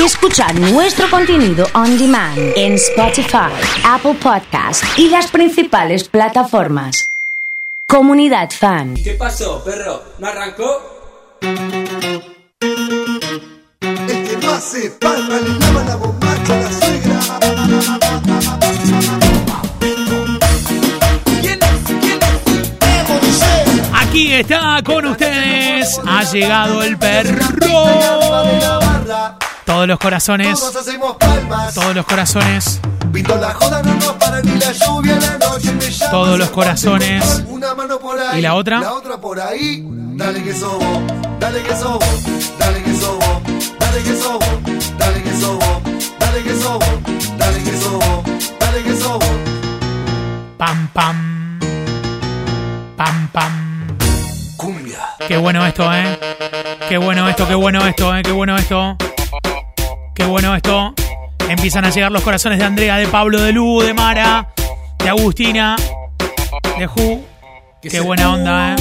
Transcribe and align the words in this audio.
y 0.00 0.04
escuchar 0.04 0.58
nuestro 0.58 1.10
contenido 1.10 1.66
on 1.74 1.98
demand 1.98 2.38
en 2.56 2.74
Spotify, 2.74 3.52
Apple 3.84 4.14
Podcast 4.14 4.82
y 4.96 5.08
las 5.08 5.30
principales 5.30 6.08
plataformas. 6.08 7.10
Comunidad 7.86 8.50
Fan. 8.50 8.94
¿Qué 8.94 9.14
pasó, 9.14 9.62
perro? 9.62 10.02
¿No 10.18 10.26
arrancó? 10.28 11.38
El 11.40 11.58
que 14.28 14.38
no 14.42 14.52
hace. 14.52 14.98
Aquí 23.92 24.32
está 24.32 24.82
con 24.84 25.06
ustedes. 25.06 26.00
Ha 26.06 26.22
llegado 26.24 26.82
el 26.82 26.98
perro. 26.98 27.44
Todos 29.70 29.86
los 29.86 30.00
corazones. 30.00 30.58
Todos 30.58 30.74
hacemos 30.74 31.16
palmas. 31.16 31.74
Todos 31.74 31.94
los 31.94 32.04
corazones. 32.04 32.80
Pinto 33.12 33.36
la 33.36 33.54
joda, 33.54 33.80
no 33.84 33.94
nos 33.94 34.12
para 34.14 34.42
ni 34.42 34.58
la 34.58 34.72
lluvia 34.72 35.14
la 35.14 35.38
noche. 35.38 35.72
Me 35.72 35.88
llamas, 35.88 36.10
todos 36.10 36.38
los 36.40 36.50
corazones. 36.50 37.44
Una 37.46 37.72
mano 37.76 38.00
por 38.00 38.18
ahí. 38.18 38.40
¿Y 38.40 38.42
la 38.42 38.56
otra? 38.56 38.80
La 38.80 38.94
otra 38.94 39.20
por 39.20 39.40
ahí. 39.40 39.84
Dale 39.86 40.42
que 40.42 40.52
sobo, 40.52 41.06
dale 41.38 41.62
que 41.62 41.76
sobo, 41.76 42.00
dale 42.58 42.82
que 42.82 42.96
sobo, 42.96 43.42
dale 43.78 44.02
que 44.02 44.16
sobo, 44.16 44.40
dale 44.98 45.22
que 45.22 45.34
sobo, 45.36 45.82
dale 46.18 46.42
que 46.42 46.56
sobo, 46.56 46.86
dale 47.38 47.62
que 47.62 47.76
sobo, 47.76 48.24
dale 48.58 48.82
que 48.82 48.96
sobo. 48.96 49.26
Pam 50.58 50.88
pam. 50.88 51.60
Pam 52.96 53.28
pam. 53.32 53.86
Cumbia. 54.56 54.98
Qué 55.28 55.36
bueno 55.36 55.64
esto, 55.64 55.94
eh. 55.94 56.18
Qué 56.88 56.98
bueno 56.98 57.28
esto, 57.28 57.46
qué 57.46 57.54
bueno 57.54 57.86
esto, 57.86 58.16
eh. 58.16 58.22
Qué 58.24 58.32
bueno 58.32 58.56
esto. 58.56 58.96
Qué 60.20 60.26
bueno 60.26 60.54
esto. 60.54 60.92
Empiezan 61.48 61.86
a 61.86 61.90
llegar 61.90 62.12
los 62.12 62.22
corazones 62.22 62.58
de 62.58 62.66
Andrea, 62.66 62.98
de 62.98 63.08
Pablo, 63.08 63.40
de 63.40 63.52
Lu, 63.52 63.80
de 63.80 63.94
Mara, 63.94 64.52
de 64.98 65.08
Agustina, 65.08 65.76
de 66.78 66.86
Ju. 66.86 67.24
Qué 67.80 68.00
buena 68.00 68.34
onda, 68.34 68.74
¿eh? 68.74 68.76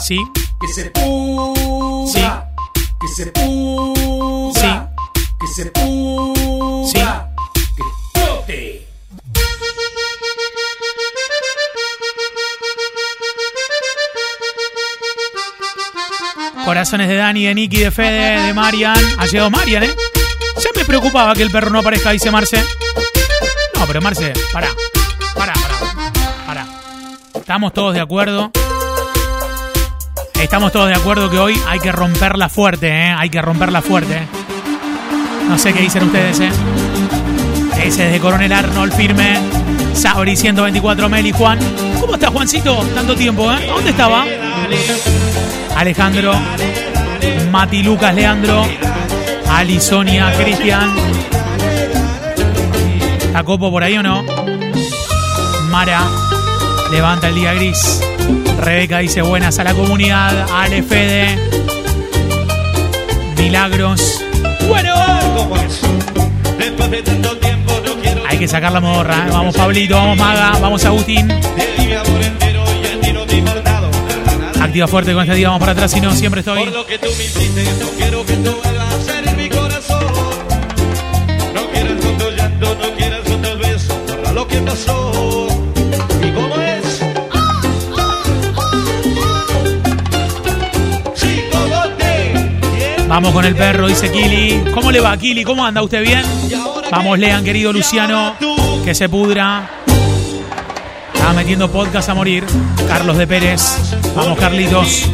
Sí, 0.00 0.18
Que 0.60 0.66
se 0.66 0.90
pudra. 0.90 2.12
Sí. 2.12 2.20
Que 3.00 3.08
se 3.14 3.26
pudra. 3.26 4.52
sí, 4.52 4.68
Que 5.38 5.46
se. 5.46 5.62
Sí. 6.90 7.04
Que. 8.48 8.88
Corazones 16.64 17.06
de 17.06 17.14
Dani, 17.14 17.44
de 17.44 17.54
Nicky, 17.54 17.76
de 17.78 17.92
Fede, 17.92 18.42
de 18.42 18.54
Marian. 18.54 18.98
Ha 19.18 19.26
llegado 19.26 19.50
Marian, 19.50 19.84
¿eh? 19.84 19.94
Ya 20.62 20.70
me 20.74 20.84
preocupaba 20.84 21.34
que 21.34 21.42
el 21.42 21.50
perro 21.50 21.70
no 21.70 21.78
aparezca, 21.78 22.10
dice 22.10 22.30
Marce. 22.30 22.62
No, 23.78 23.86
pero 23.86 24.00
Marce, 24.00 24.32
pará. 24.52 24.68
Pará, 25.34 25.52
pará. 25.54 26.12
Pará. 26.46 26.66
Estamos 27.34 27.72
todos 27.72 27.94
de 27.94 28.00
acuerdo. 28.00 28.50
Estamos 30.40 30.72
todos 30.72 30.88
de 30.88 30.94
acuerdo 30.94 31.30
que 31.30 31.38
hoy 31.38 31.60
hay 31.68 31.80
que 31.80 31.92
romperla 31.92 32.48
fuerte, 32.48 32.88
¿eh? 32.88 33.14
Hay 33.16 33.30
que 33.30 33.40
romperla 33.42 33.82
fuerte. 33.82 34.20
No 35.48 35.58
sé 35.58 35.72
qué 35.72 35.80
dicen 35.80 36.04
ustedes, 36.04 36.40
¿eh? 36.40 36.50
Ese 37.82 38.06
es 38.06 38.12
de 38.12 38.20
Coronel 38.20 38.52
Arnold, 38.52 38.92
firme. 38.94 39.38
Sabri 39.94 40.36
124, 40.36 41.08
Meli, 41.08 41.32
Juan. 41.32 41.58
¿Cómo 42.00 42.14
está, 42.14 42.30
Juancito? 42.30 42.76
Tanto 42.94 43.16
tiempo, 43.16 43.52
¿eh? 43.52 43.66
¿Dónde 43.66 43.90
estaba? 43.90 44.24
Alejandro, 45.76 46.32
Mati 47.50 47.82
Lucas, 47.82 48.14
Leandro, 48.14 48.64
Ali, 49.50 49.80
Sonia, 49.80 50.32
Cristian. 50.36 50.94
¿Está 53.20 53.42
Copo 53.44 53.70
por 53.70 53.82
ahí 53.82 53.96
o 53.96 54.02
no? 54.02 54.24
Mara, 55.70 56.02
levanta 56.90 57.28
el 57.28 57.34
día 57.34 57.54
gris. 57.54 58.00
Rebeca 58.60 58.98
dice 58.98 59.22
buenas 59.22 59.58
a 59.58 59.64
la 59.64 59.74
comunidad. 59.74 60.46
Ale, 60.52 60.82
Fede. 60.82 61.38
Milagros. 63.36 64.22
Bueno, 64.68 64.94
hay 68.28 68.38
que 68.38 68.48
sacar 68.48 68.72
la 68.72 68.80
morra. 68.80 69.26
¿eh? 69.26 69.30
Vamos, 69.32 69.56
Pablito, 69.56 69.96
vamos, 69.96 70.16
Maga, 70.16 70.58
vamos, 70.60 70.84
Agustín. 70.84 71.28
Activa 74.60 74.86
fuerte 74.86 75.14
con 75.14 75.22
este 75.22 75.34
día, 75.34 75.48
vamos 75.48 75.60
para 75.60 75.72
atrás, 75.72 75.90
si 75.90 76.00
no, 76.00 76.12
siempre 76.12 76.40
estoy. 76.40 76.64
Por 76.64 76.86
Vamos 93.18 93.32
con 93.32 93.44
el 93.44 93.56
perro, 93.56 93.88
dice 93.88 94.12
Kili. 94.12 94.62
¿Cómo 94.72 94.92
le 94.92 95.00
va, 95.00 95.16
Kili? 95.16 95.42
¿Cómo 95.42 95.66
anda? 95.66 95.82
¿Usted 95.82 96.02
bien? 96.02 96.22
Vamos, 96.88 97.18
lean, 97.18 97.42
querido 97.42 97.72
Luciano, 97.72 98.36
que 98.84 98.94
se 98.94 99.08
pudra. 99.08 99.68
Está 101.12 101.32
metiendo 101.32 101.68
podcast 101.68 102.10
a 102.10 102.14
morir. 102.14 102.44
Carlos 102.86 103.18
de 103.18 103.26
Pérez. 103.26 103.60
Vamos, 104.14 104.38
Carlitos. 104.38 105.10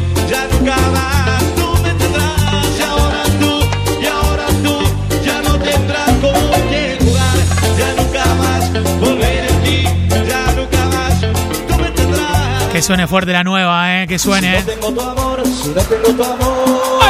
Suene 12.85 13.07
fuerte 13.07 13.31
la 13.31 13.43
nueva, 13.43 14.03
¿eh? 14.03 14.07
Que 14.07 14.19
suene. 14.19 14.59
No 14.59 14.65
tengo 14.65 14.93
tu 14.93 15.01
amor, 15.01 15.43
si 15.47 15.69
no 15.69 15.81
tengo 15.81 16.15
tu 16.15 16.23
amor. 16.23 17.03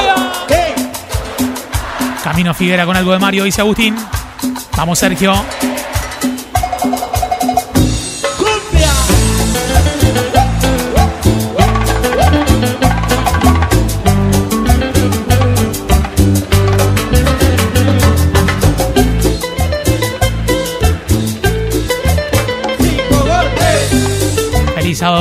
¿Qué? 0.47 0.73
Camino 2.23 2.53
Figuera 2.53 2.85
con 2.85 2.95
algo 2.95 3.11
de 3.11 3.19
Mario, 3.19 3.43
dice 3.43 3.59
Agustín. 3.59 3.93
Vamos, 4.77 4.97
Sergio. 4.97 5.33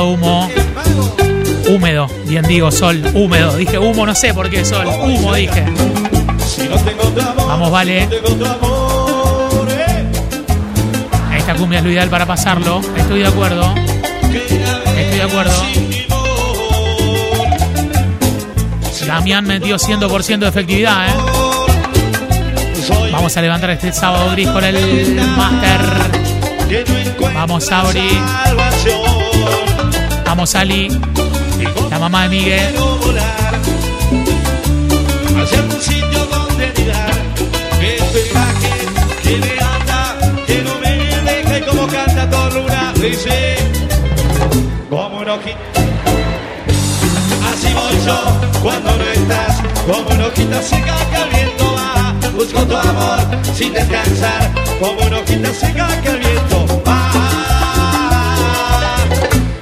Humo. 0.03 0.49
Húmedo. 1.69 2.07
Bien 2.25 2.45
digo, 2.47 2.71
sol. 2.71 3.01
Húmedo. 3.13 3.55
Dije 3.55 3.79
humo, 3.79 4.05
no 4.05 4.13
sé 4.13 4.33
por 4.33 4.49
qué 4.49 4.63
sol. 4.65 4.85
Humo, 4.85 5.33
dije. 5.33 5.65
Vamos, 7.37 7.71
vale. 7.71 8.07
Esta 11.37 11.55
cumbia 11.55 11.79
es 11.79 11.85
lo 11.85 11.91
ideal 11.91 12.09
para 12.09 12.25
pasarlo. 12.25 12.81
Estoy 12.97 13.19
de 13.19 13.27
acuerdo. 13.27 13.73
Estoy 14.97 15.17
de 15.17 15.23
acuerdo. 15.23 15.53
Damián 19.05 19.45
metió 19.45 19.77
100% 19.77 20.39
de 20.39 20.47
efectividad, 20.47 21.07
¿eh? 21.07 21.13
Vamos 23.11 23.37
a 23.37 23.41
levantar 23.41 23.69
este 23.69 23.93
sábado 23.93 24.31
gris 24.31 24.49
con 24.49 24.63
el 24.63 25.15
Master. 25.37 25.81
Vamos, 27.33 27.65
Sabri. 27.65 28.09
Vamos, 30.35 30.53
Ali. 30.53 30.89
La 31.89 31.97
mamá 31.97 32.23
de 32.23 32.29
Miguel. 32.29 32.75
Como 44.89 45.19
un 45.19 45.27
eh. 45.27 45.31
ojito 45.31 45.57
Así 47.49 47.73
voy 47.73 48.05
yo 48.05 48.19
cuando 48.61 48.91
no 48.97 49.03
estás 49.05 49.61
Como 49.87 50.09
un 50.09 50.21
ojito 50.21 50.61
seca 50.61 50.97
que 51.11 51.15
el 51.15 51.29
viento 51.29 51.73
va 51.75 52.13
Busco 52.35 52.65
tu 52.65 52.75
amor 52.75 53.19
sin 53.53 53.71
descansar 53.71 54.51
Como 54.81 54.99
un 54.99 55.13
ojito 55.13 55.53
seca 55.53 55.87
que 56.01 56.09
el 56.09 56.19
viento 56.19 56.83
va 56.85 56.94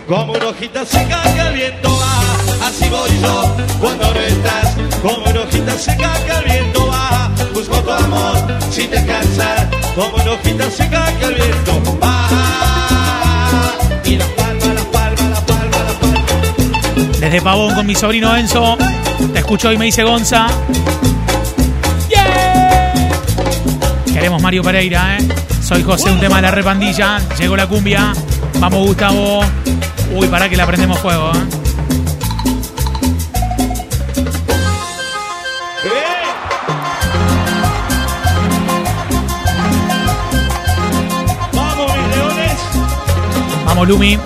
como 0.08 0.34
una 0.34 0.48
hojita 0.48 0.86
seca 0.86 1.22
que 1.34 1.40
el 1.40 1.54
viento 1.54 1.90
va. 1.90 2.68
Así 2.68 2.90
voy 2.90 3.10
yo 3.22 3.56
cuando 3.80 4.14
no 4.14 4.20
estás, 4.20 4.76
como 5.02 5.26
una 5.30 5.42
hojita 5.42 5.78
seca 5.78 6.14
que 6.26 6.32
el 6.32 6.44
viento 6.44 6.88
va. 6.88 7.32
Busco 7.54 7.78
tu 7.78 7.92
amor 7.92 8.36
sin 8.70 8.92
descansar, 8.92 9.70
como 9.96 10.16
una 10.16 10.32
hojita 10.32 10.70
seca 10.70 11.06
que 11.20 11.26
el 11.26 11.36
viento 11.36 12.00
va. 12.02 12.30
Y 14.04 14.18
la 14.18 14.26
palma, 14.36 14.74
la 14.74 14.84
palma, 14.92 15.30
la 15.30 15.46
palma, 15.46 15.78
la 15.78 16.00
palma. 16.00 17.18
Desde 17.20 17.42
Pavón 17.42 17.74
con 17.74 17.86
mi 17.86 17.96
sobrino 17.96 18.36
Enzo. 18.36 18.78
Te 19.32 19.40
escucho 19.40 19.72
y 19.72 19.78
me 19.78 19.86
dice 19.86 20.04
Gonza. 20.04 20.48
¡Yeah! 22.10 22.94
Mario 24.42 24.64
Pereira, 24.64 25.18
¿eh? 25.18 25.28
Soy 25.62 25.84
José, 25.84 26.12
un 26.12 26.20
tema 26.20 26.38
de 26.38 26.42
la 26.42 26.52
repandilla. 26.52 27.20
Llegó 27.40 27.56
la 27.56 27.68
cumbia. 27.68 28.14
Vamos, 28.60 28.88
Gustavo. 28.88 29.42
Uy, 30.16 30.28
para 30.28 30.48
que 30.48 30.56
le 30.56 30.62
aprendemos 30.62 31.00
fuego, 31.00 31.32
¿eh? 31.32 31.40
¡Eh! 35.86 36.24
Vamos, 41.54 41.98
mis 41.98 42.16
leones. 42.16 42.58
Vamos, 43.66 43.88
Lumi. 43.88 44.20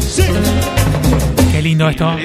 Sí. 0.00 0.24
Qué 1.52 1.62
lindo 1.62 1.88
esto. 1.88 2.16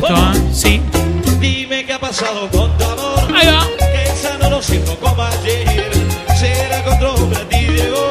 Qué 0.00 0.06
esto, 0.06 0.14
¿eh? 0.14 0.50
Sí. 0.52 0.82
Dime 1.40 1.84
qué 1.84 1.92
ha 1.92 1.98
pasado 2.00 2.48
con 2.50 2.76
tu 2.76 2.84
amor. 2.84 3.34
Ahí 3.34 3.46
va. 3.46 3.66
Que 3.78 4.04
esa 4.10 4.38
no 4.38 4.50
lo 4.50 4.62
siento 4.62 4.96
como 4.98 5.22
ayer. 5.22 5.90
Será 6.38 6.82
que 6.84 6.90
otro 6.90 7.14
hombre 7.14 7.38
a 7.38 7.48
ti 7.48 7.56
llegó 7.66 8.10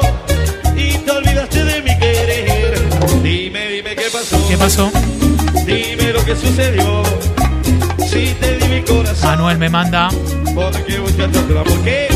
y 0.75 0.93
te 0.97 1.11
olvidaste 1.11 1.63
de 1.63 1.81
mi 1.81 1.97
querer. 1.97 2.89
Dime, 3.23 3.67
dime 3.67 3.95
qué 3.95 4.09
pasó. 4.11 4.47
¿Qué 4.47 4.57
pasó? 4.57 4.91
Dime 5.65 6.13
lo 6.13 6.23
que 6.23 6.35
sucedió. 6.35 7.03
Si 8.07 8.33
te 8.39 8.57
di 8.57 8.67
mi 8.67 8.81
corazón. 8.81 9.29
Manuel 9.29 9.57
me 9.57 9.69
manda. 9.69 10.09
Porque 10.53 10.99
buscaste 10.99 11.39
otro 11.39 11.61
amor. 11.61 11.83
¿Qué? 11.83 12.07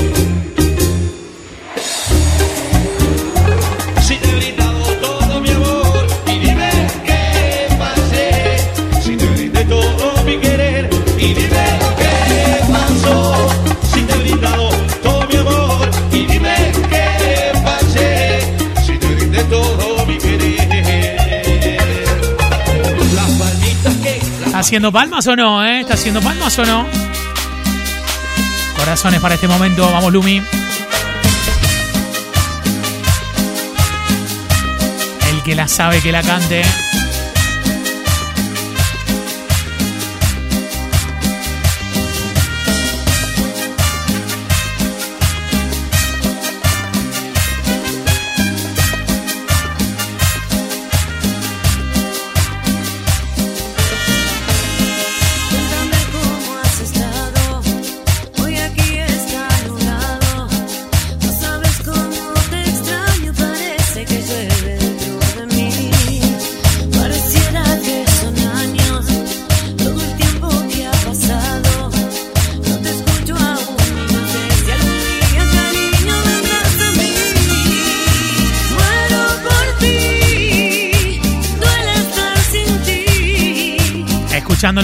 Haciendo 24.63 24.93
palmas 24.93 25.27
o 25.27 25.35
no, 25.35 25.65
eh? 25.65 25.81
¿Está 25.81 25.95
haciendo 25.95 26.21
palmas 26.21 26.57
o 26.57 26.65
no? 26.65 26.87
Corazones 28.77 29.19
para 29.19 29.35
este 29.35 29.45
momento. 29.45 29.91
Vamos, 29.91 30.13
Lumi. 30.13 30.41
El 35.29 35.43
que 35.43 35.53
la 35.53 35.67
sabe 35.67 35.99
que 35.99 36.13
la 36.13 36.23
cante. 36.23 36.63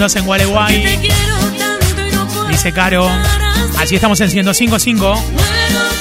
Escuchándolos 0.00 0.16
en 0.16 0.24
Gualeguay. 0.24 0.98
Dice 2.48 2.72
Caro. 2.72 3.10
así. 3.78 3.96
Estamos 3.96 4.18
en 4.22 4.30
105.5 4.30 4.96
Muero 4.96 5.20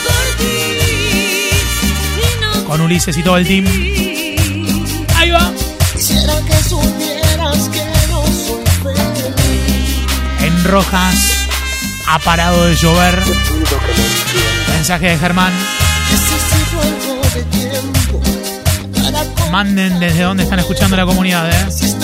por 0.03 0.37
ti 0.37 1.59
y 2.15 2.41
no 2.41 2.63
con 2.65 2.79
Ulises 2.79 3.17
y 3.17 3.23
todo 3.23 3.35
el 3.37 3.45
team. 3.45 3.65
Ahí 5.17 5.31
va. 5.31 5.51
En 10.45 10.63
Rojas 10.63 11.47
ha 12.07 12.19
parado 12.19 12.67
de 12.67 12.75
llover. 12.75 13.21
Mensaje 14.75 15.09
de 15.09 15.17
Germán. 15.17 15.51
Manden 19.51 19.99
desde 19.99 20.23
dónde 20.23 20.43
están 20.43 20.59
escuchando 20.59 20.95
la 20.95 21.05
comunidad, 21.05 21.49
¿eh? 21.49 21.98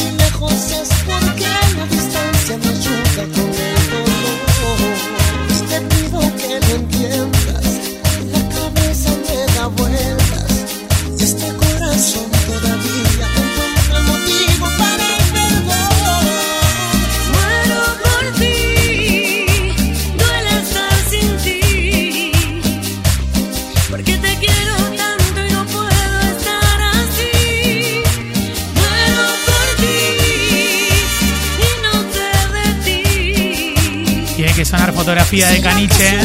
Fotografía 35.25 35.49
de 35.49 35.61
Caniche 35.61 36.19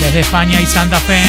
desde 0.00 0.20
España 0.20 0.60
y 0.60 0.66
Santa 0.66 0.96
Fe. 0.96 1.20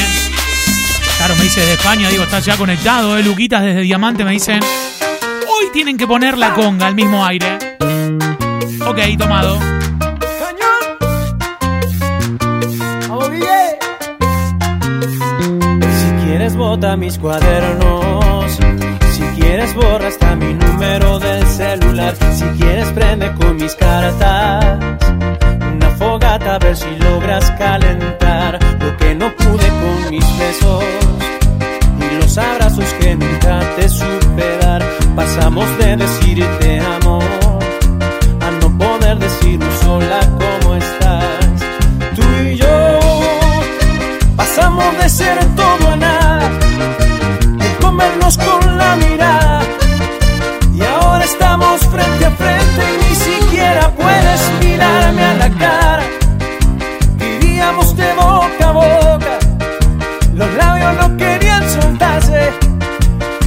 Claro, 1.17 1.35
me 1.35 1.43
dice 1.43 1.59
desde 1.59 1.73
España, 1.73 2.09
digo, 2.09 2.23
estás 2.23 2.45
ya 2.45 2.55
conectado, 2.55 3.17
¿eh? 3.17 3.23
Luquitas 3.23 3.63
desde 3.63 3.81
Diamante 3.81 4.23
me 4.23 4.31
dicen. 4.31 4.61
Hoy 4.61 5.65
tienen 5.73 5.97
que 5.97 6.07
poner 6.07 6.37
la 6.37 6.53
conga 6.53 6.87
al 6.87 6.95
mismo 6.95 7.25
aire. 7.25 7.57
Ok, 8.85 8.99
tomado. 9.17 9.59
Si 15.99 16.25
quieres 16.25 16.55
bota 16.55 16.95
mis 16.95 17.17
cuadernos, 17.17 18.57
si 19.11 19.21
quieres 19.39 19.75
borra 19.75 20.07
hasta 20.07 20.35
número 20.81 21.19
del 21.19 21.45
celular, 21.45 22.15
si 22.33 22.43
quieres 22.59 22.91
prende 22.93 23.31
con 23.35 23.55
mis 23.55 23.75
cartas, 23.75 24.79
una 25.75 25.89
fogata 25.91 26.55
a 26.55 26.59
ver 26.59 26.75
si 26.75 26.89
logras 26.95 27.51
calentar 27.51 28.57
lo 28.79 28.97
que 28.97 29.13
no 29.13 29.31
pude 29.35 29.67
con 29.67 30.09
mis 30.09 30.25
besos 30.39 30.83
y 31.99 32.15
los 32.15 32.35
abrazos 32.35 32.91
que 32.99 33.15
nunca 33.15 33.59
te 33.75 33.87
supe 33.87 34.57
dar. 34.61 34.83
Pasamos 35.15 35.65
de 35.77 35.97
decir 35.97 36.43
te 36.59 36.79
amo 36.79 37.19
a 38.41 38.51
no 38.59 38.75
poder 38.79 39.19
decirnos 39.19 39.73
sola 39.81 40.19
cómo 40.39 40.75
estás. 40.77 41.61
Tú 42.15 42.23
y 42.43 42.55
yo 42.55 42.99
pasamos 44.35 44.97
de 44.97 45.09
ser 45.09 45.50
mirarme 54.81 55.23
a 55.23 55.33
la 55.35 55.49
cara. 55.49 56.03
Vivíamos 57.17 57.95
de 57.95 58.13
boca 58.13 58.69
a 58.69 58.71
boca, 58.71 59.39
los 60.33 60.53
labios 60.55 60.93
no 60.95 61.17
querían 61.17 61.69
soltarse. 61.69 62.51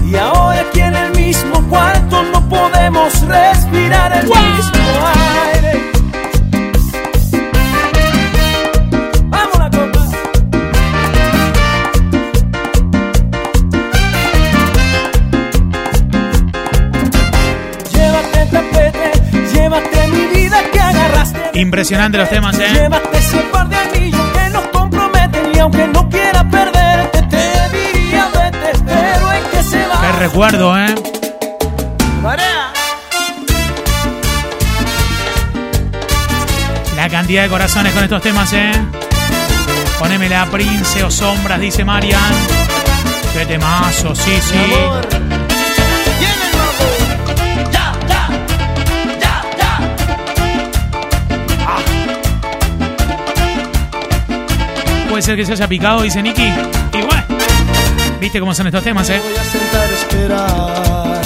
Y 0.04 0.16
ahora 0.16 0.60
aquí 0.60 0.80
en 0.80 0.94
el 0.94 1.10
mismo 1.12 1.60
cuarto 1.68 2.22
no 2.22 2.48
podemos 2.48 3.20
respirar 3.22 4.12
el 4.12 4.26
Impresionante 21.64 22.18
los 22.18 22.28
temas, 22.28 22.58
¿eh? 22.58 22.68
Llévate 22.74 23.18
ese 23.18 23.38
par 23.50 23.66
de 23.66 23.76
anillos 23.76 24.20
que 24.34 24.50
nos 24.50 24.66
comprometen 24.66 25.50
y 25.54 25.58
aunque 25.58 25.86
no 25.86 26.06
quiera 26.10 26.44
perderte, 26.48 27.22
te 27.22 27.70
diría 27.74 28.28
vete, 28.34 28.72
pero 28.84 29.32
es 29.32 29.44
que 29.46 29.62
se 29.62 29.86
va. 29.86 29.98
Qué 30.02 30.12
recuerdo, 30.18 30.78
¿eh? 30.78 30.94
Marea. 32.20 32.70
La 36.96 37.08
cantidad 37.08 37.44
de 37.44 37.48
corazones 37.48 37.94
con 37.94 38.04
estos 38.04 38.20
temas, 38.20 38.52
¿eh? 38.52 38.70
Poneme 39.98 40.28
la 40.28 40.44
Prince 40.44 41.02
o 41.02 41.10
Sombras, 41.10 41.58
dice 41.58 41.82
Marian. 41.82 42.20
Qué 43.32 43.46
temazo, 43.46 44.14
sí, 44.14 44.38
sí. 44.42 44.54
Mi 44.54 44.74
amor. 44.74 45.08
Ya, 47.72 47.92
ya, 48.06 48.43
Puede 55.14 55.22
ser 55.22 55.36
que 55.36 55.46
se 55.46 55.52
haya 55.52 55.68
picado, 55.68 56.02
dice 56.02 56.20
Nicky. 56.20 56.50
Bueno, 56.90 57.24
viste 58.18 58.40
cómo 58.40 58.52
son 58.52 58.66
estos 58.66 58.82
temas, 58.82 59.08
¿eh? 59.10 59.20
Voy 59.22 59.36
a 59.36 59.44
sentar 59.44 59.88
a 59.88 59.94
esperar 59.94 61.22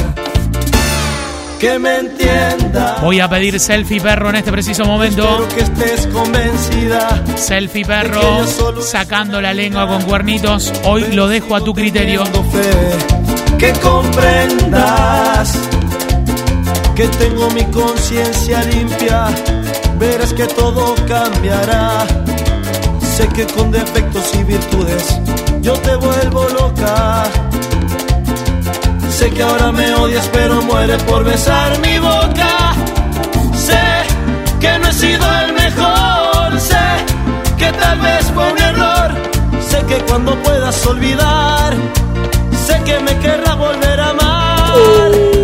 que 1.59 1.79
me 1.79 1.97
entiendas. 2.01 3.01
Voy 3.01 3.21
a 3.21 3.31
pedir 3.31 3.59
selfie 3.59 3.99
perro 3.99 4.29
en 4.29 4.37
este 4.37 4.53
preciso 4.53 4.85
momento. 4.85 5.49
Que 5.55 5.63
estés 5.63 6.07
convencida. 6.09 7.25
Selfie 7.35 7.87
perro, 7.87 8.47
sacando 8.83 9.41
la 9.41 9.55
lengua 9.55 9.89
con 9.89 10.03
cuernitos. 10.03 10.71
Hoy 10.85 11.05
lo 11.15 11.27
dejo 11.27 11.57
a 11.57 11.65
tu 11.65 11.73
criterio. 11.73 12.27
Fe 12.27 13.57
que 13.57 13.73
comprendas 13.81 15.59
que 16.95 17.09
tengo 17.09 17.49
mi 17.53 17.65
conciencia 17.65 18.63
limpia. 18.65 19.29
Verás 19.99 20.35
que 20.35 20.47
todo 20.47 20.95
cambiará. 21.07 22.07
Sé 23.19 23.27
que 23.31 23.45
con 23.49 23.73
defectos 23.73 24.33
y 24.37 24.45
virtudes 24.45 25.19
yo 25.61 25.73
te 25.73 25.97
vuelvo 25.97 26.47
loca. 26.51 27.25
Sé 29.11 29.29
que 29.31 29.43
ahora 29.43 29.73
me 29.73 29.93
odias, 29.93 30.31
pero 30.33 30.63
muere 30.63 30.97
por 30.99 31.25
besar 31.25 31.77
mi 31.81 31.99
boca. 31.99 32.77
Sé 33.57 33.81
que 34.61 34.79
no 34.79 34.87
he 34.87 34.93
sido 34.93 35.27
el 35.41 35.53
mejor. 35.53 36.61
Sé 36.61 36.87
que 37.57 37.73
tal 37.73 37.99
vez 37.99 38.25
fue 38.33 38.53
un 38.53 38.59
error. 38.59 39.11
Sé 39.69 39.85
que 39.89 39.97
cuando 40.09 40.41
puedas 40.45 40.87
olvidar, 40.87 41.75
sé 42.67 42.81
que 42.85 43.01
me 43.01 43.19
querrás 43.19 43.59
volver 43.59 43.99
a 43.99 44.11
amar. 44.11 45.38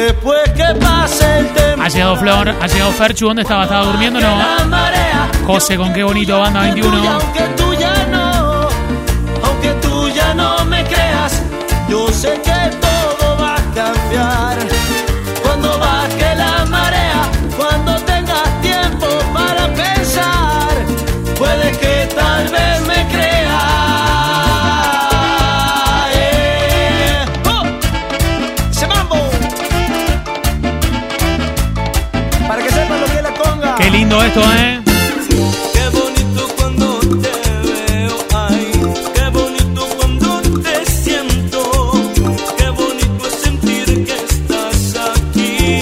Después 0.00 0.48
que 0.52 0.64
pase 0.80 1.40
el 1.40 1.46
tiempo. 1.52 1.82
Ha 1.82 1.88
llegado 1.88 2.16
Flor, 2.16 2.48
ha 2.48 2.66
llegado 2.66 2.90
Ferchu. 2.92 3.26
¿Dónde 3.26 3.42
estaba? 3.42 3.64
¿Estaba 3.64 3.84
durmiendo? 3.84 4.18
No. 4.18 4.66
Marea, 4.66 5.28
José, 5.46 5.76
con 5.76 5.92
qué 5.92 6.02
bonito 6.02 6.40
banda 6.40 6.68
y 6.68 6.80
21. 6.80 7.10
aunque 7.10 7.42
tú 7.54 7.74
ya 7.74 8.06
no, 8.06 8.68
aunque 9.44 9.72
tú 9.82 10.08
ya 10.08 10.32
no 10.32 10.64
me 10.64 10.82
creas, 10.84 11.42
yo 11.90 12.08
sé 12.08 12.40
que 12.42 12.76
todo 12.80 13.36
va 13.42 13.56
a 13.56 13.74
cambiar. 13.74 14.49
¿Eh? 34.44 34.80
Qué 35.74 35.88
bonito 35.98 36.48
cuando 36.56 36.98
te 37.00 37.32
veo, 37.68 38.16
ay, 38.34 38.70
qué 39.14 39.28
bonito 39.30 39.88
cuando 39.96 40.42
te 40.60 40.86
siento, 40.90 41.92
qué 42.56 42.70
bonito 42.70 43.26
es 43.26 43.34
sentir 43.34 44.04
que 44.04 44.14
estás 44.14 44.96
aquí 45.14 45.72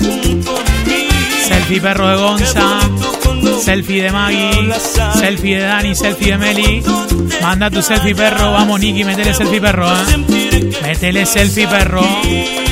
junto 0.00 0.56
a 0.56 0.88
mí. 0.88 1.08
Selfie 1.46 1.80
perro 1.80 2.08
de 2.08 2.16
Gonza. 2.16 2.80
Selfie 3.64 4.02
de 4.02 4.10
Maggie. 4.10 4.74
Selfie 5.18 5.56
de 5.56 5.62
Dani. 5.62 5.94
Selfie 5.94 6.32
de 6.32 6.38
Meli. 6.38 6.82
Manda 7.40 7.70
tu 7.70 7.80
selfie 7.82 8.14
perro. 8.14 8.52
Vamos, 8.52 8.78
Nicky, 8.78 9.04
metele 9.04 9.32
selfie 9.32 9.60
perro, 9.60 9.86
¿eh? 9.90 11.26
selfie 11.26 11.66
perro. 11.66 12.63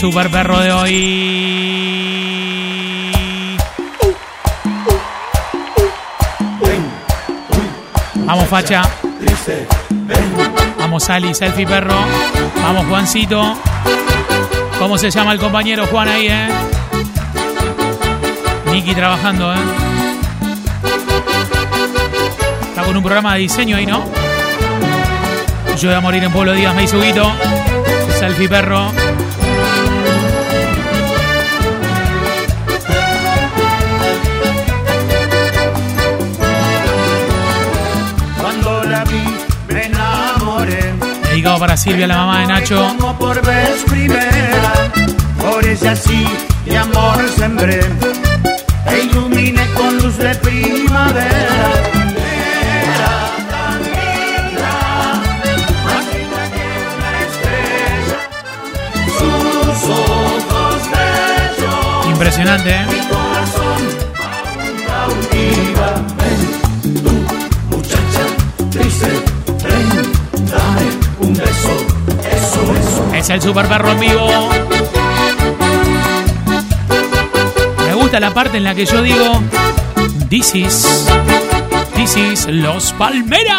Super 0.00 0.30
perro 0.30 0.58
de 0.60 0.72
hoy. 0.72 1.98
Vamos, 8.24 8.48
facha. 8.48 8.82
Vamos, 10.78 11.10
Ali, 11.10 11.34
selfie 11.34 11.66
perro. 11.66 11.96
Vamos, 12.62 12.86
Juancito. 12.86 13.58
¿Cómo 14.78 14.96
se 14.96 15.10
llama 15.10 15.32
el 15.32 15.38
compañero 15.38 15.86
Juan 15.86 16.08
ahí, 16.08 16.28
eh? 16.28 16.48
Nicky 18.72 18.94
trabajando, 18.94 19.52
eh. 19.52 19.58
Está 22.70 22.84
con 22.84 22.96
un 22.96 23.02
programa 23.02 23.34
de 23.34 23.40
diseño 23.40 23.76
ahí, 23.76 23.84
¿no? 23.84 24.02
Yo 25.78 25.90
voy 25.90 25.98
a 25.98 26.00
morir 26.00 26.24
en 26.24 26.32
Pueblo 26.32 26.54
Díaz, 26.54 26.74
me 26.74 26.84
hizo 26.84 26.98
Guito. 26.98 27.30
Selfie 28.18 28.48
perro. 28.48 28.99
Dedicado 41.40 41.58
para 41.58 41.74
Silvia, 41.78 42.06
la 42.06 42.16
mamá 42.18 42.40
de 42.40 42.46
Nacho. 42.48 42.86
Como 42.98 43.18
por 43.18 43.40
vez 43.40 43.82
primera, 43.88 44.74
por 45.40 45.64
ese 45.64 45.88
así 45.88 46.26
de 46.66 46.76
amor 46.76 47.16
sembré. 47.34 47.80
E 48.86 49.04
iluminé 49.04 49.66
con 49.72 49.96
luz 49.96 50.18
de 50.18 50.34
primavera. 50.34 51.72
Era 52.84 53.30
tan 53.48 53.80
linda, 53.96 55.22
más 55.86 56.04
linda 56.12 56.42
que 56.52 56.66
una 56.98 57.12
estrella. 57.24 58.18
Sus 59.18 59.88
ojos 59.88 60.80
bellos, 60.92 62.06
Impresionante, 62.06 62.70
¿eh? 62.70 62.86
mi 62.86 62.98
corazón 63.08 63.82
aún 64.28 65.16
cautiva. 65.30 66.19
Es 73.20 73.28
el 73.28 73.42
super 73.42 73.66
perro 73.66 73.92
en 73.92 74.00
vivo. 74.00 74.48
Me 77.86 77.94
gusta 77.94 78.18
la 78.18 78.32
parte 78.32 78.56
en 78.56 78.64
la 78.64 78.74
que 78.74 78.86
yo 78.86 79.02
digo 79.02 79.42
This 80.30 80.54
is 80.54 81.06
This 81.94 82.16
is 82.16 82.46
Los 82.46 82.94
Palmeras. 82.94 83.52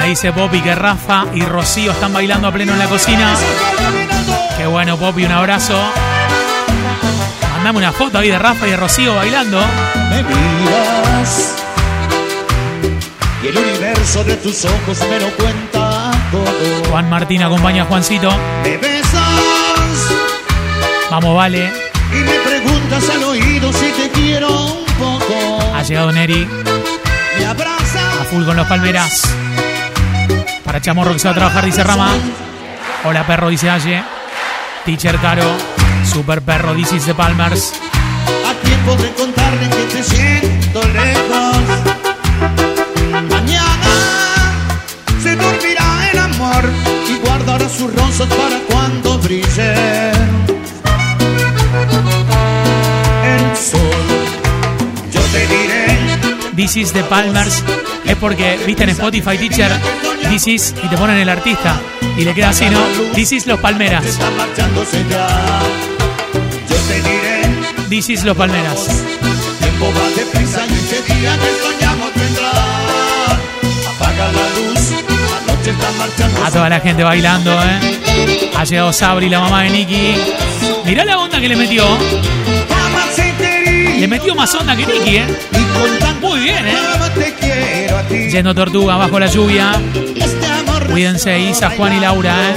Me 0.00 0.08
dice 0.08 0.32
Poppy 0.32 0.60
que 0.60 0.74
Rafa 0.74 1.26
y 1.32 1.42
Rocío 1.42 1.92
están 1.92 2.12
bailando 2.12 2.48
a 2.48 2.52
pleno 2.52 2.72
en 2.72 2.80
la 2.80 2.88
cocina. 2.88 3.36
Qué 4.56 4.66
bueno, 4.66 4.96
Poppy, 4.96 5.26
un 5.26 5.32
abrazo. 5.32 5.80
Mandame 7.52 7.78
una 7.78 7.92
foto 7.92 8.18
ahí 8.18 8.30
de 8.30 8.38
Rafa 8.38 8.66
y 8.66 8.70
de 8.72 8.76
Rocío 8.76 9.14
bailando. 9.14 9.60
me 10.10 10.24
y 13.48 13.56
el 13.56 13.58
universo 13.58 14.24
de 14.24 14.36
tus 14.36 14.64
ojos 14.64 14.98
me 15.08 15.20
lo 15.20 15.30
cuenta. 15.36 16.10
todo. 16.30 16.90
Juan 16.90 17.08
Martín 17.10 17.42
acompaña 17.42 17.82
a 17.82 17.86
Juancito. 17.86 18.30
Me 18.62 18.76
besas 18.76 19.22
Vamos, 21.10 21.34
vale. 21.36 21.70
y 22.12 22.16
me 22.16 22.34
preguntas 22.40 23.08
al 23.10 23.24
oído 23.24 23.72
si 23.72 23.86
te 23.92 24.10
quiero 24.10 24.48
un 24.48 24.84
poco. 24.98 25.74
Ha 25.74 25.82
llegado 25.82 26.12
Neri 26.12 26.46
Me 27.38 27.46
abrazas 27.46 28.20
a 28.20 28.24
full 28.24 28.44
con 28.44 28.56
los 28.56 28.66
palmeras. 28.66 29.22
Para 30.64 30.80
Chamorro 30.82 31.12
que 31.14 31.18
se 31.18 31.28
va 31.28 31.32
a 31.32 31.34
trabajar, 31.34 31.64
dice 31.64 31.82
Rama. 31.82 32.10
Hola 33.04 33.26
perro, 33.26 33.48
dice 33.48 33.70
Aye. 33.70 34.02
Teacher 34.84 35.16
Caro. 35.18 35.44
Super 36.04 36.42
perro, 36.42 36.74
dice 36.74 36.98
de 36.98 37.14
Palmers. 37.14 37.72
¿A 38.46 38.52
quién 38.66 38.80
podré 38.80 39.10
contarle 39.12 39.68
que 39.70 39.96
te 39.96 40.02
siento 40.02 40.80
lejos? 40.88 41.97
Amor 46.48 46.70
y 47.08 47.26
guardará 47.26 47.68
sus 47.68 47.92
rosas 47.94 48.28
para 48.28 48.58
cuando 48.70 49.18
brille 49.18 50.10
el 53.24 53.56
sol. 53.56 53.80
Yo 55.12 55.20
te 55.32 55.46
diré 55.46 55.98
This 56.56 56.76
is 56.76 56.92
the 56.92 57.04
Palmers. 57.04 57.62
Es 58.04 58.16
porque, 58.16 58.58
viste 58.66 58.84
en 58.84 58.90
Spotify, 58.90 59.36
teacher, 59.38 59.70
This 60.30 60.46
is, 60.46 60.74
y 60.82 60.88
te 60.88 60.96
ponen 60.96 61.18
el 61.18 61.28
artista. 61.28 61.80
Y 62.16 62.24
le 62.24 62.34
queda 62.34 62.50
así, 62.50 62.66
¿no? 62.66 62.80
This 63.14 63.32
is 63.32 63.46
los 63.46 63.60
Palmeras. 63.60 64.04
This 67.88 68.10
is 68.10 68.24
los 68.24 68.36
Palmeras. 68.36 68.86
tiempo 69.60 69.86
va 69.86 70.08
deprisa 70.16 70.66
y 70.66 70.74
ese 70.74 71.14
día 71.14 71.38
que 71.38 71.77
A 76.44 76.50
toda 76.50 76.68
la 76.68 76.80
gente 76.80 77.02
bailando, 77.04 77.52
¿eh? 77.52 78.50
Ha 78.56 78.64
llegado 78.64 78.92
Sabri, 78.92 79.28
la 79.28 79.40
mamá 79.40 79.62
de 79.62 79.70
Nicky. 79.70 80.14
Mirá 80.84 81.04
la 81.04 81.18
onda 81.18 81.40
que 81.40 81.48
le 81.48 81.56
metió. 81.56 81.84
Le 83.98 84.06
metió 84.08 84.34
más 84.34 84.54
onda 84.54 84.74
que 84.76 84.86
Nicky, 84.86 85.16
¿eh? 85.16 85.26
Muy 86.20 86.40
bien, 86.40 86.66
¿eh? 86.66 88.28
Yendo 88.30 88.54
Tortuga 88.54 88.96
bajo 88.96 89.18
la 89.20 89.26
lluvia. 89.26 89.72
Cuídense, 90.90 91.38
Isa, 91.38 91.70
Juan 91.70 91.96
y 91.96 92.00
Laura, 92.00 92.34
¿eh? 92.50 92.54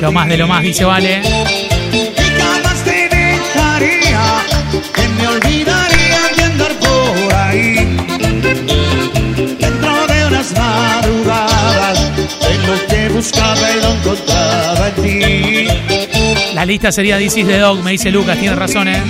Lo 0.00 0.12
más 0.12 0.28
de 0.28 0.36
lo 0.36 0.48
más, 0.48 0.62
dice 0.62 0.84
Vale. 0.84 1.22
Que 4.94 5.08
me 5.08 5.26
olvidaría 5.28 6.18
de 6.36 6.42
andar 6.42 6.72
por 6.74 7.34
ahí. 7.34 7.96
De 10.68 10.74
madrugadas, 10.74 11.98
de 12.16 12.54
lo 12.66 12.86
que 12.86 13.08
buscaba 13.08 13.70
y 13.70 13.80
lo 13.80 13.88
encontraba 13.88 14.88
en 14.88 15.02
ti. 15.02 15.68
La 16.54 16.64
lista 16.66 16.92
sería 16.92 17.16
This 17.18 17.36
is 17.38 17.46
the 17.46 17.58
Dog, 17.58 17.82
me 17.82 17.92
dice 17.92 18.10
Lucas, 18.10 18.38
tiene 18.38 18.54
razón, 18.54 18.88
¿eh? 18.88 19.02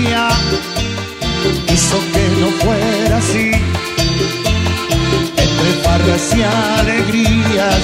Hizo 1.73 1.99
que 2.13 2.29
no 2.41 2.49
fuera 2.63 3.17
así. 3.19 3.51
Entre 5.37 5.73
farras 5.83 6.35
y 6.37 6.43
alegrías, 6.79 7.83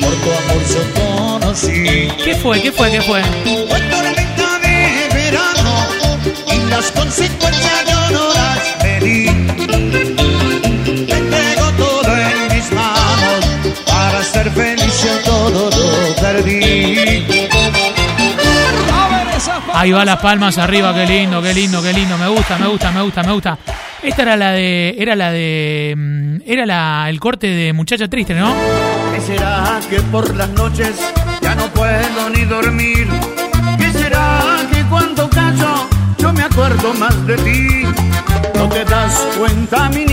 por 0.00 0.14
tu 0.16 0.30
amor 0.30 0.62
yo 0.72 0.82
conocí. 1.40 2.08
¿Qué 2.24 2.34
fue? 2.34 2.60
¿Qué 2.60 2.72
fue? 2.72 2.90
¿Qué 2.90 3.00
fue? 3.02 3.22
Fue 3.68 3.80
tormenta 3.80 4.58
de 4.58 5.08
verano 5.14 5.86
y 6.52 6.70
las 6.70 6.90
consecuencias 6.90 7.89
ser 14.42 14.52
feliz 14.52 15.04
yo 15.04 15.18
todo 15.24 15.70
lo 15.70 16.14
perdí. 16.20 17.26
Ahí 19.74 19.92
va 19.92 20.04
las 20.04 20.18
palmas 20.20 20.58
arriba, 20.58 20.92
qué 20.94 21.06
lindo, 21.06 21.40
qué 21.42 21.54
lindo, 21.54 21.82
qué 21.82 21.92
lindo. 21.92 22.18
Me 22.18 22.28
gusta, 22.28 22.58
me 22.58 22.66
gusta, 22.66 22.90
me 22.90 23.02
gusta, 23.02 23.22
me 23.22 23.32
gusta. 23.32 23.58
Esta 24.02 24.22
era 24.22 24.36
la 24.36 24.52
de. 24.52 24.94
Era 24.98 25.14
la 25.14 25.30
de. 25.30 25.94
mm, 25.96 26.36
Era 26.46 26.66
la, 26.66 27.06
el 27.08 27.20
corte 27.20 27.46
de 27.46 27.72
Muchacha 27.72 28.08
Triste, 28.08 28.34
¿no? 28.34 28.54
¿Qué 29.14 29.20
será 29.20 29.78
que 29.88 30.00
por 30.00 30.34
las 30.34 30.48
noches 30.50 30.90
ya 31.42 31.54
no 31.54 31.66
puedo 31.68 32.30
ni 32.30 32.44
dormir? 32.44 33.08
¿Qué 33.78 33.92
será 33.92 34.40
que 34.72 34.82
cuando 34.84 35.28
callo 35.28 35.86
yo 36.18 36.32
me 36.32 36.42
acuerdo 36.42 36.94
más 36.94 37.26
de 37.26 37.36
ti? 37.36 37.84
¿No 38.54 38.68
te 38.68 38.84
das 38.84 39.26
cuenta, 39.38 39.88
mi 39.90 40.04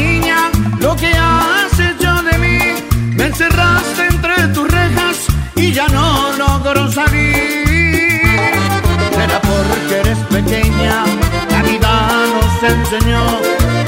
enseñó 12.68 13.24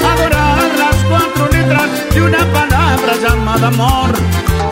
a 0.04 0.12
adorar 0.12 0.58
las 0.78 0.96
cuatro 1.08 1.48
letras 1.48 1.88
de 2.14 2.22
una 2.22 2.44
palabra 2.52 3.12
llamada 3.22 3.68
amor. 3.68 4.10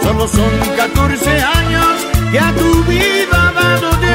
Solo 0.03 0.27
son 0.29 0.51
14 0.77 1.31
años 1.31 1.87
que 2.31 2.39
a 2.39 2.53
tu 2.55 2.85
vida 2.85 3.49
ha 3.49 3.53
dado 3.53 4.08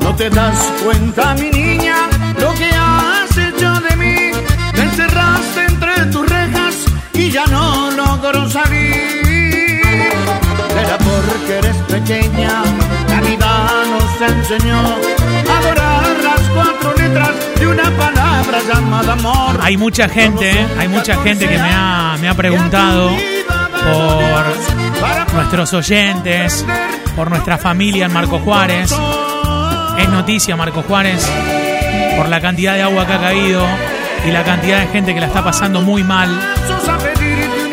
¿No 0.00 0.14
te 0.16 0.28
das 0.30 0.72
cuenta, 0.84 1.34
mi 1.34 1.50
niña, 1.50 1.96
lo 2.38 2.52
que 2.54 2.70
has 2.74 3.30
hecho 3.36 3.72
de 3.88 3.96
mí? 3.96 4.30
Me 4.74 4.82
encerraste 4.82 5.64
entre 5.64 6.06
tus 6.06 6.28
rejas 6.28 6.74
y 7.14 7.30
ya 7.30 7.46
no 7.46 7.90
logro 7.92 8.48
salir. 8.50 10.12
Será 10.74 10.98
porque 10.98 11.58
eres 11.58 11.76
pequeña, 11.88 12.62
la 13.08 13.20
vida 13.20 13.70
nos 13.90 14.30
enseñó 14.30 14.78
a 14.78 15.58
adorar 15.58 16.02
las 16.24 16.40
cuatro 16.54 16.94
letras 16.96 17.30
de 17.58 17.66
una 17.66 17.90
palabra 17.96 18.58
llamada 18.68 19.12
amor. 19.12 19.58
Hay 19.62 19.76
mucha 19.76 20.08
gente, 20.08 20.50
¿eh? 20.50 20.66
hay 20.78 20.88
mucha 20.88 21.16
gente 21.22 21.48
que 21.48 21.56
me 21.56 21.70
ha, 21.72 22.16
me 22.20 22.28
ha 22.28 22.34
preguntado 22.34 23.10
por 23.84 25.34
nuestros 25.34 25.72
oyentes, 25.72 26.64
por 27.14 27.30
nuestra 27.30 27.58
familia 27.58 28.06
en 28.06 28.12
Marco 28.12 28.38
Juárez. 28.38 28.94
Es 29.98 30.08
noticia 30.08 30.56
Marco 30.56 30.82
Juárez 30.82 31.26
por 32.16 32.28
la 32.28 32.40
cantidad 32.40 32.74
de 32.74 32.82
agua 32.82 33.06
que 33.06 33.12
ha 33.12 33.20
caído 33.20 33.66
y 34.26 34.30
la 34.30 34.44
cantidad 34.44 34.80
de 34.80 34.86
gente 34.88 35.14
que 35.14 35.20
la 35.20 35.26
está 35.26 35.42
pasando 35.44 35.80
muy 35.80 36.04
mal. 36.04 36.30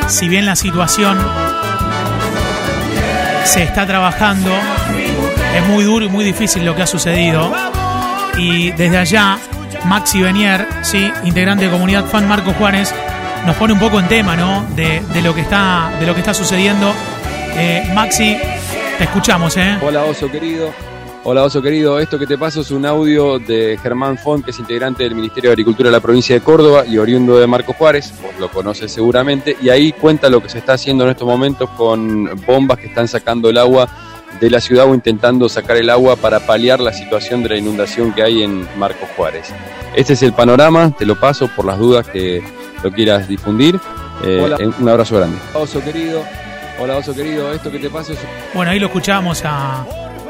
Si 0.07 0.27
bien 0.27 0.45
la 0.45 0.55
situación 0.55 1.17
se 3.43 3.63
está 3.63 3.85
trabajando, 3.85 4.51
es 5.55 5.67
muy 5.67 5.83
duro 5.83 6.05
y 6.05 6.09
muy 6.09 6.25
difícil 6.25 6.65
lo 6.65 6.75
que 6.75 6.83
ha 6.83 6.87
sucedido. 6.87 7.51
Y 8.37 8.71
desde 8.71 8.97
allá, 8.97 9.37
Maxi 9.85 10.21
Benier, 10.21 10.67
sí, 10.81 11.11
integrante 11.23 11.65
de 11.65 11.71
comunidad 11.71 12.05
fan 12.05 12.27
Marco 12.27 12.53
Juárez, 12.53 12.93
nos 13.45 13.55
pone 13.55 13.73
un 13.73 13.79
poco 13.79 13.99
en 13.99 14.07
tema, 14.07 14.35
¿no? 14.35 14.65
De, 14.75 15.01
lo 15.21 15.33
que 15.33 15.41
está, 15.41 15.91
de 15.99 16.05
lo 16.05 16.13
que 16.13 16.19
está 16.19 16.33
sucediendo. 16.33 16.93
Eh, 17.55 17.89
Maxi, 17.93 18.37
te 18.99 19.05
escuchamos, 19.05 19.55
¿eh? 19.55 19.77
Hola 19.81 20.03
oso 20.03 20.29
querido, 20.29 20.73
Hola 21.23 21.43
Oso 21.43 21.61
querido, 21.61 21.99
esto 21.99 22.17
que 22.17 22.25
te 22.25 22.37
paso 22.37 22.61
es 22.61 22.71
un 22.71 22.85
audio 22.85 23.39
de 23.39 23.77
Germán 23.81 24.17
Font, 24.17 24.43
que 24.43 24.51
es 24.51 24.59
integrante 24.59 25.03
del 25.03 25.15
Ministerio 25.15 25.49
de 25.49 25.53
Agricultura 25.53 25.89
de 25.89 25.93
la 25.93 26.01
provincia 26.01 26.35
de 26.35 26.41
Córdoba 26.41 26.85
y 26.85 26.97
oriundo 26.97 27.37
de 27.37 27.47
Marco 27.47 27.73
Juárez, 27.73 28.13
vos 28.21 28.31
lo 28.39 28.49
conoces 28.49 28.91
seguramente, 28.91 29.55
y 29.61 29.69
ahí 29.69 29.93
cuenta 29.93 30.29
lo 30.29 30.41
que 30.41 30.49
se 30.49 30.59
está 30.59 30.73
haciendo 30.73 31.05
en 31.05 31.11
estos 31.11 31.27
momentos 31.27 31.69
con 31.71 32.29
bombas 32.45 32.79
que 32.79 32.87
están 32.87 33.07
sacando 33.07 33.49
el 33.49 33.57
agua 33.57 33.87
de 34.39 34.49
la 34.49 34.59
ciudad 34.59 34.85
o 34.85 34.93
intentando 34.93 35.47
sacar 35.49 35.77
el 35.77 35.89
agua 35.89 36.17
para 36.17 36.41
paliar 36.41 36.81
la 36.81 36.91
situación 36.91 37.41
de 37.43 37.49
la 37.49 37.57
inundación 37.57 38.11
que 38.13 38.23
hay 38.23 38.43
en 38.43 38.67
Marco 38.77 39.07
Juárez. 39.15 39.53
Este 39.95 40.13
es 40.13 40.23
el 40.23 40.33
panorama, 40.33 40.93
te 40.97 41.05
lo 41.05 41.19
paso 41.19 41.49
por 41.55 41.65
las 41.65 41.77
dudas 41.77 42.07
que 42.07 42.41
lo 42.83 42.91
quieras 42.91 43.27
difundir. 43.29 43.79
Eh, 44.23 44.41
Hola. 44.43 44.57
Un 44.79 44.89
abrazo 44.89 45.17
grande. 45.17 45.37
Oso 45.53 45.81
querido, 45.81 46.23
hola 46.79 46.97
Oso 46.97 47.13
querido, 47.15 47.51
esto 47.53 47.71
que 47.71 47.79
te 47.79 47.89
paso 47.89 48.13
es 48.13 48.19
Bueno, 48.53 48.71
ahí 48.71 48.79
lo 48.79 48.87
escuchábamos 48.87 49.43
a 49.45 49.85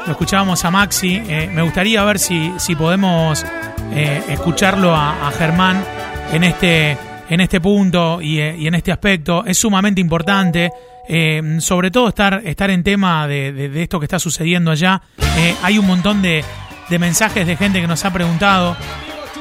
lo 0.06 0.12
escuchábamos 0.12 0.64
a 0.64 0.70
Maxi. 0.70 1.22
Eh, 1.28 1.50
me 1.52 1.60
gustaría 1.62 2.02
ver 2.04 2.18
si, 2.18 2.52
si 2.56 2.74
podemos 2.74 3.44
eh, 3.92 4.22
escucharlo 4.30 4.94
a, 4.96 5.28
a 5.28 5.30
Germán 5.32 5.84
en 6.32 6.42
este 6.44 6.96
en 7.28 7.40
este 7.40 7.60
punto 7.60 8.20
y, 8.20 8.40
eh, 8.40 8.56
y 8.58 8.66
en 8.66 8.74
este 8.74 8.90
aspecto. 8.92 9.44
Es 9.46 9.58
sumamente 9.58 10.00
importante. 10.00 10.70
eh, 11.06 11.58
sobre 11.60 11.90
todo 11.90 12.08
estar, 12.08 12.40
estar 12.44 12.70
en 12.70 12.82
tema 12.82 13.26
de, 13.28 13.52
de- 13.52 13.68
de 13.68 13.82
esto 13.82 14.00
que 14.00 14.06
está 14.06 14.18
sucediendo 14.18 14.70
allá. 14.70 15.00
Eh, 15.36 15.54
hay 15.62 15.76
un 15.78 15.86
montón 15.86 16.22
de, 16.22 16.42
de 16.88 16.98
mensajes 16.98 17.46
de 17.46 17.56
gente 17.56 17.80
que 17.80 17.86
nos 17.86 18.04
ha 18.04 18.12
preguntado 18.12 18.76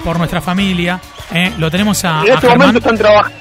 por 0.04 0.18
nuestra 0.18 0.42
familia. 0.42 1.00
eh. 1.34 1.52
lo 1.58 1.72
tenemos 1.72 2.04
a, 2.06 2.22
En 2.26 2.32
a 2.32 2.36
este 2.36 2.48
Germán. 2.48 2.58
momento 2.68 2.80
están 2.80 2.98
trabajando. 2.98 3.38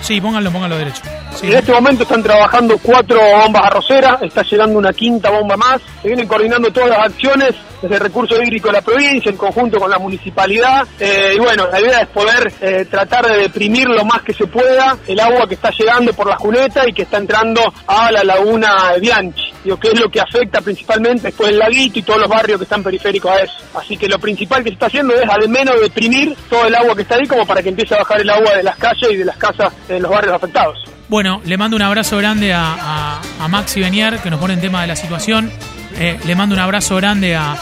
Sí, 0.00 0.20
pónganlo, 0.20 0.50
pónganlo 0.52 0.78
derecho. 0.78 1.02
Sí. 1.34 1.46
En 1.46 1.58
este 1.58 1.72
momento 1.72 2.02
están 2.02 2.22
trabajando 2.22 2.76
cuatro 2.78 3.18
bombas 3.18 3.62
arroceras, 3.64 4.22
está 4.22 4.42
llegando 4.42 4.78
una 4.78 4.92
quinta 4.92 5.30
bomba 5.30 5.56
más, 5.56 5.80
se 6.02 6.08
vienen 6.08 6.28
coordinando 6.28 6.70
todas 6.70 6.90
las 6.90 7.06
acciones 7.06 7.54
desde 7.80 7.94
el 7.94 8.00
recurso 8.00 8.36
hídrico 8.42 8.68
de 8.68 8.74
la 8.74 8.82
provincia 8.82 9.30
en 9.30 9.36
conjunto 9.36 9.78
con 9.78 9.90
la 9.90 9.98
municipalidad 9.98 10.86
eh, 10.98 11.32
y 11.34 11.38
bueno, 11.38 11.66
la 11.70 11.80
idea 11.80 12.00
es 12.00 12.08
poder 12.08 12.52
eh, 12.60 12.84
tratar 12.90 13.26
de 13.26 13.38
deprimir 13.38 13.88
lo 13.88 14.04
más 14.04 14.22
que 14.22 14.34
se 14.34 14.46
pueda 14.46 14.98
el 15.06 15.18
agua 15.18 15.46
que 15.48 15.54
está 15.54 15.70
llegando 15.70 16.12
por 16.12 16.28
la 16.28 16.36
cuneta 16.36 16.86
y 16.86 16.92
que 16.92 17.02
está 17.02 17.18
entrando 17.18 17.62
a 17.86 18.10
la 18.12 18.22
laguna 18.22 18.92
de 18.94 19.00
Bianchi, 19.00 19.52
digo, 19.64 19.78
que 19.78 19.88
es 19.88 20.00
lo 20.00 20.10
que 20.10 20.20
afecta 20.20 20.60
principalmente 20.60 21.28
después 21.28 21.50
el 21.50 21.58
laguito 21.58 21.98
y 21.98 22.02
todos 22.02 22.20
los 22.20 22.28
barrios 22.28 22.58
que 22.58 22.64
están 22.64 22.82
periféricos 22.82 23.30
a 23.30 23.40
eso. 23.40 23.54
Así 23.74 23.96
que 23.96 24.08
lo 24.08 24.18
principal 24.18 24.62
que 24.62 24.70
se 24.70 24.74
está 24.74 24.86
haciendo 24.86 25.14
es 25.14 25.28
al 25.28 25.48
menos 25.48 25.80
deprimir 25.80 26.36
todo 26.48 26.66
el 26.66 26.74
agua 26.74 26.94
que 26.94 27.02
está 27.02 27.14
ahí 27.16 27.26
como 27.26 27.46
para 27.46 27.62
que 27.62 27.70
empiece 27.70 27.94
a 27.94 27.98
bajar 27.98 28.20
el 28.20 28.30
agua 28.30 28.54
de 28.56 28.62
las 28.62 28.76
calles 28.76 29.10
y 29.10 29.16
de 29.16 29.24
las 29.24 29.36
casas 29.36 29.72
en 29.88 30.02
los 30.02 30.10
barrios 30.10 30.34
afectados. 30.34 30.90
Bueno, 31.10 31.42
le 31.44 31.56
mando 31.58 31.76
un 31.76 31.82
abrazo 31.82 32.16
grande 32.18 32.52
a, 32.54 33.18
a- 33.40 33.48
Maxi 33.48 33.80
Benier, 33.80 34.18
que 34.20 34.30
nos 34.30 34.38
pone 34.38 34.54
en 34.54 34.60
tema 34.60 34.80
de 34.82 34.86
la 34.86 34.94
situación. 34.94 35.50
Eh, 35.98 36.16
le 36.24 36.36
mando 36.36 36.54
un 36.54 36.60
abrazo 36.60 36.94
grande 36.96 37.34
a, 37.34 37.56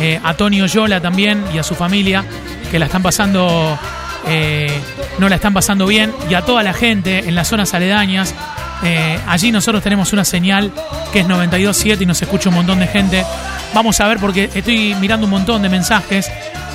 eh, 0.00 0.18
a 0.24 0.32
Tony 0.32 0.60
también 1.02 1.44
y 1.54 1.58
a 1.58 1.62
su 1.62 1.74
familia, 1.74 2.24
que 2.70 2.78
la 2.78 2.86
están 2.86 3.02
pasando, 3.02 3.78
eh, 4.26 4.72
no 5.18 5.28
la 5.28 5.34
están 5.36 5.52
pasando 5.52 5.86
bien, 5.86 6.14
y 6.30 6.34
a 6.34 6.40
toda 6.42 6.62
la 6.62 6.72
gente 6.72 7.18
en 7.28 7.34
las 7.34 7.46
zonas 7.48 7.74
aledañas. 7.74 8.34
Eh, 8.82 9.18
allí 9.28 9.52
nosotros 9.52 9.82
tenemos 9.82 10.14
una 10.14 10.24
señal 10.24 10.72
que 11.12 11.20
es 11.20 11.26
92.7 11.28 12.00
y 12.00 12.06
nos 12.06 12.22
escucha 12.22 12.48
un 12.48 12.54
montón 12.54 12.78
de 12.78 12.86
gente. 12.86 13.22
Vamos 13.74 14.00
a 14.00 14.08
ver 14.08 14.16
porque 14.18 14.48
estoy 14.54 14.94
mirando 14.94 15.26
un 15.26 15.30
montón 15.30 15.60
de 15.60 15.68
mensajes. 15.68 16.30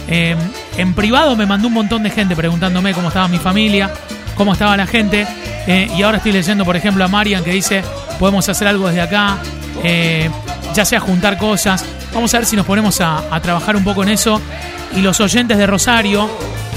En 0.07 0.93
privado 0.95 1.35
me 1.35 1.45
mandó 1.45 1.67
un 1.67 1.73
montón 1.73 2.01
de 2.03 2.09
gente 2.09 2.35
preguntándome 2.35 2.93
cómo 2.93 3.09
estaba 3.09 3.27
mi 3.27 3.37
familia, 3.37 3.91
cómo 4.39 4.53
estaba 4.53 4.77
la 4.77 4.87
gente. 4.87 5.27
Eh, 5.67 5.91
y 5.93 6.01
ahora 6.01 6.17
estoy 6.17 6.31
leyendo, 6.31 6.63
por 6.63 6.77
ejemplo, 6.77 7.03
a 7.03 7.09
Marian 7.09 7.43
que 7.43 7.51
dice, 7.51 7.83
podemos 8.17 8.47
hacer 8.47 8.69
algo 8.69 8.87
desde 8.87 9.01
acá, 9.01 9.37
eh, 9.83 10.29
ya 10.73 10.85
sea 10.85 11.01
juntar 11.01 11.37
cosas. 11.37 11.83
Vamos 12.13 12.33
a 12.33 12.37
ver 12.37 12.45
si 12.45 12.55
nos 12.55 12.65
ponemos 12.65 13.01
a, 13.01 13.21
trabajar 13.43 13.75
un 13.75 13.83
poco 13.83 14.01
en 14.01 14.09
eso. 14.09 14.41
Y 14.95 15.01
los 15.01 15.19
oyentes 15.19 15.57
de 15.57 15.67
Rosario, 15.67 16.29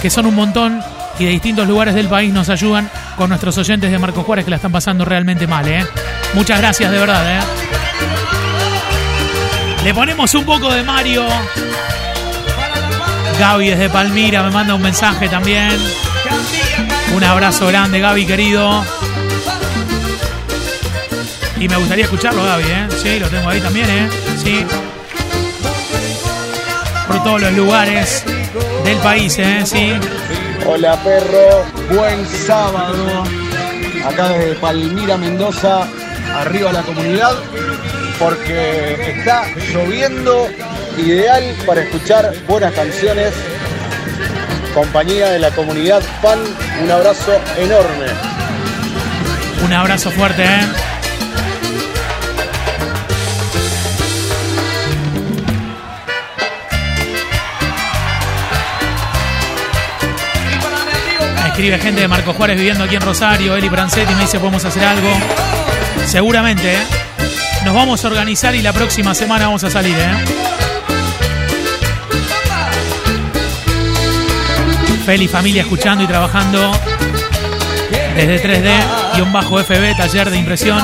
que 0.03 0.11
son 0.11 0.27
un 0.27 0.35
montón 0.35 0.83
y 1.21 1.25
de 1.25 1.31
distintos 1.31 1.69
lugares 1.69 1.95
del 1.95 2.09
país, 2.09 2.33
nos 2.33 2.49
ayudan 2.49 2.91
con 3.17 3.29
nuestros 3.29 3.57
oyentes 3.59 3.93
de 3.93 3.99
Marcos 3.99 4.27
Juárez 4.27 4.45
que 4.45 4.51
la 4.51 4.57
están 4.57 4.73
pasando 4.73 5.05
realmente 5.05 5.47
mal. 5.47 5.67
¿eh? 5.69 5.87
Muchas 6.35 6.59
gracias, 6.59 6.91
de 6.91 6.99
verdad. 6.99 7.45
Le 9.85 9.95
ponemos 9.95 10.35
un 10.35 10.45
poco 10.45 10.69
de 10.73 10.83
Mario. 10.83 11.25
Gaby 13.39 13.71
desde 13.71 13.89
Palmira 13.89 14.43
me 14.43 14.51
manda 14.51 14.75
un 14.75 14.83
mensaje 14.83 15.29
también. 15.29 15.71
Un 17.15 17.25
abrazo 17.25 17.67
grande, 17.67 18.01
Gaby, 18.01 18.27
querido. 18.27 18.85
Y 21.59 21.69
me 21.69 21.77
gustaría 21.77 22.05
escucharlo, 22.05 22.43
Gaby, 22.43 22.65
¿eh? 22.65 22.89
Sí, 23.03 23.19
lo 23.21 23.29
tengo 23.29 23.49
ahí 23.49 23.61
también, 23.61 23.89
¿eh? 23.89 24.09
Sí. 24.43 24.67
Por 27.07 27.23
todos 27.23 27.43
los 27.43 27.53
lugares 27.53 28.25
del 28.85 28.99
país, 28.99 29.39
¿eh? 29.39 29.63
Sí. 29.65 29.93
Hola 30.67 30.97
perro, 31.03 31.65
buen 31.95 32.27
sábado. 32.27 33.25
Acá 34.07 34.31
desde 34.31 34.55
Palmira, 34.55 35.17
Mendoza, 35.17 35.87
arriba 36.35 36.73
la 36.73 36.83
comunidad, 36.83 37.35
porque 38.19 39.15
está 39.17 39.45
lloviendo, 39.73 40.49
ideal 40.97 41.55
para 41.67 41.83
escuchar 41.83 42.33
buenas 42.49 42.73
canciones. 42.73 43.33
Compañía 44.75 45.31
de 45.31 45.39
la 45.39 45.51
comunidad 45.51 46.03
fan, 46.23 46.39
un 46.83 46.91
abrazo 46.91 47.39
enorme. 47.59 48.07
Un 49.65 49.73
abrazo 49.73 50.11
fuerte, 50.11 50.45
¿eh? 50.45 50.67
Escribe 61.49 61.79
gente 61.79 62.01
de 62.01 62.09
Marco 62.09 62.33
Juárez 62.33 62.57
viviendo 62.57 62.85
aquí 62.85 62.97
en 62.97 63.03
Rosario, 63.03 63.55
Eli 63.55 63.69
Brancetti 63.69 64.15
me 64.15 64.23
dice 64.23 64.39
podemos 64.39 64.65
hacer 64.65 64.85
algo. 64.85 65.11
Seguramente, 66.07 66.73
¿eh? 66.73 66.83
Nos 67.67 67.75
vamos 67.75 68.03
a 68.05 68.09
organizar 68.09 68.55
y 68.55 68.63
la 68.63 68.73
próxima 68.73 69.15
semana 69.15 69.45
vamos 69.47 69.63
a 69.65 69.71
salir, 69.71 69.97
¿eh? 69.97 70.13
Feli 75.05 75.27
familia 75.27 75.63
escuchando 75.63 76.05
y 76.05 76.07
trabajando 76.07 76.73
desde 78.15 78.41
3D 78.41 78.73
y 79.17 79.21
un 79.21 79.33
bajo 79.33 79.59
FB, 79.59 79.97
taller 79.97 80.31
de 80.31 80.39
impresión. 80.39 80.81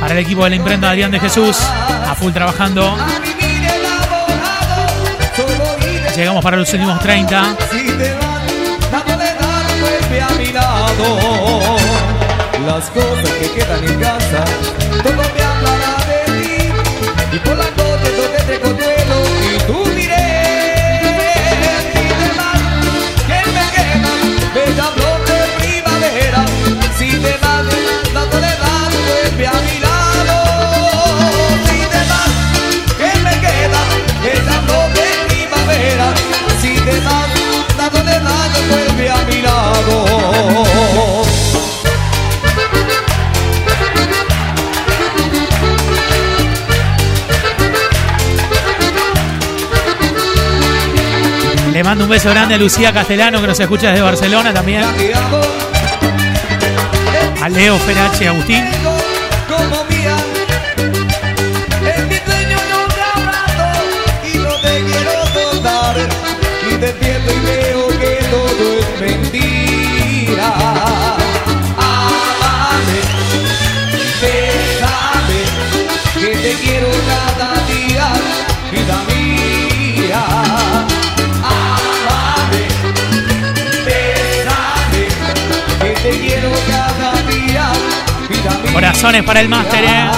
Para 0.00 0.14
el 0.14 0.18
equipo 0.18 0.42
de 0.44 0.50
la 0.50 0.56
imprenta 0.56 0.90
Adrián 0.90 1.12
de 1.12 1.20
Jesús, 1.20 1.56
a 1.60 2.14
full 2.16 2.32
trabajando. 2.32 2.96
Llegamos 6.16 6.42
para 6.42 6.56
los 6.56 6.72
últimos 6.72 6.98
30. 7.00 7.56
vuelve 9.80 10.20
a 10.20 10.28
mi 10.30 10.46
lado. 10.52 11.76
Las 12.66 12.90
cosas 12.90 13.30
que 13.38 13.50
quedan 13.52 13.84
en 13.84 14.00
casa, 14.00 14.44
todo 15.04 15.12
me 15.14 15.42
hablará 15.42 15.96
de 16.08 16.32
ti. 16.32 16.72
Y 17.32 17.38
por 17.38 17.56
la 17.56 17.64
noche 17.64 18.85
Le 51.76 51.84
mando 51.84 52.04
un 52.04 52.10
beso 52.10 52.30
grande 52.30 52.54
a 52.54 52.56
Lucía 52.56 52.90
Castellano 52.90 53.38
que 53.38 53.48
nos 53.48 53.60
escucha 53.60 53.88
desde 53.88 54.00
Barcelona 54.00 54.50
también. 54.50 54.82
A 57.42 57.48
Leo 57.50 57.78
Ferache 57.80 58.28
Agustín. 58.28 58.64
mía. 59.90 60.16
Corazones 88.76 89.24
para 89.24 89.40
el 89.40 89.48
máster, 89.48 89.84
¿eh? 89.84 90.10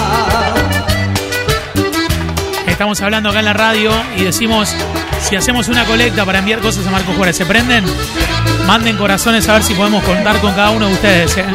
estamos 2.67 3.01
hablando 3.01 3.29
acá 3.29 3.39
en 3.39 3.45
la 3.45 3.53
radio 3.53 3.89
y 4.17 4.23
decimos, 4.23 4.75
si 5.21 5.37
hacemos 5.37 5.69
una 5.69 5.85
colecta 5.85 6.25
para 6.25 6.39
enviar 6.39 6.59
cosas 6.59 6.85
a 6.85 6.91
Marco 6.91 7.13
Juárez, 7.13 7.37
¿se 7.37 7.45
prenden? 7.45 7.85
Manden 8.67 8.97
corazones 8.97 9.47
a 9.47 9.53
ver 9.53 9.63
si 9.63 9.73
podemos 9.75 10.03
contar 10.03 10.41
con 10.41 10.51
cada 10.51 10.71
uno 10.71 10.87
de 10.87 10.93
ustedes. 10.93 11.37
¿eh? 11.37 11.45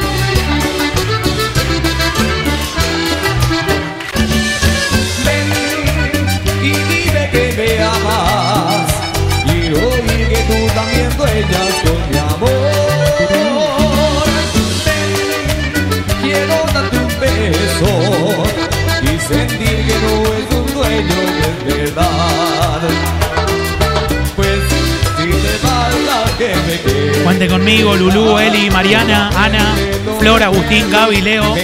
Conmigo, 27.48 27.94
Lulú, 27.96 28.38
Eli, 28.38 28.70
Mariana, 28.70 29.30
Ana, 29.36 29.74
Flor, 30.18 30.42
Agustín, 30.42 30.90
Gaby, 30.90 31.20
Leo, 31.20 31.54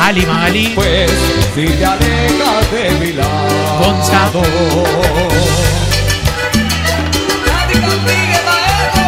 Ali, 0.00 0.26
Magalí. 0.26 0.72
pues 0.74 1.10
si 1.54 1.66
te 1.66 1.84
alejas 1.84 2.70
de 2.72 2.90
mi 3.00 3.12
lado. 3.12 3.78
Gonza. 3.78 4.30
Nadie 7.46 7.80
consigue, 7.80 8.40
maestro. 8.46 9.06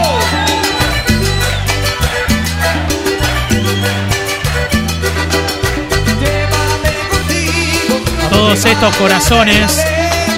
Llévame 6.21 6.93
contigo. 7.11 8.29
Todos 8.31 8.65
estos 8.65 8.97
corazones 8.97 9.85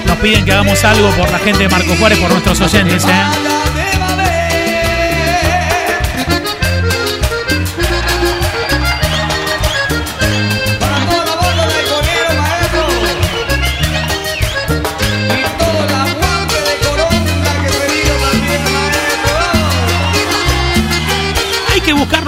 nos 0.05 0.17
piden 0.17 0.45
que 0.45 0.51
hagamos 0.51 0.83
algo 0.83 1.09
por 1.11 1.31
la 1.31 1.39
gente 1.39 1.63
de 1.63 1.69
Marco 1.69 1.95
Juárez, 1.97 2.19
por 2.19 2.31
nuestros 2.31 2.59
oyentes. 2.61 3.05
¿eh? 3.05 3.60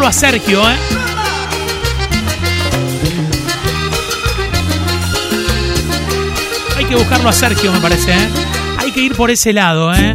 A 0.07 0.11
Sergio, 0.11 0.69
¿eh? 0.69 0.75
Hay 6.77 6.85
que 6.85 6.95
buscarlo 6.95 7.29
a 7.29 7.33
Sergio, 7.33 7.71
me 7.71 7.79
parece, 7.79 8.11
¿eh? 8.11 8.29
Hay 8.79 8.91
que 8.91 9.01
ir 9.01 9.15
por 9.15 9.31
ese 9.31 9.53
lado, 9.53 9.93
¿eh? 9.93 10.13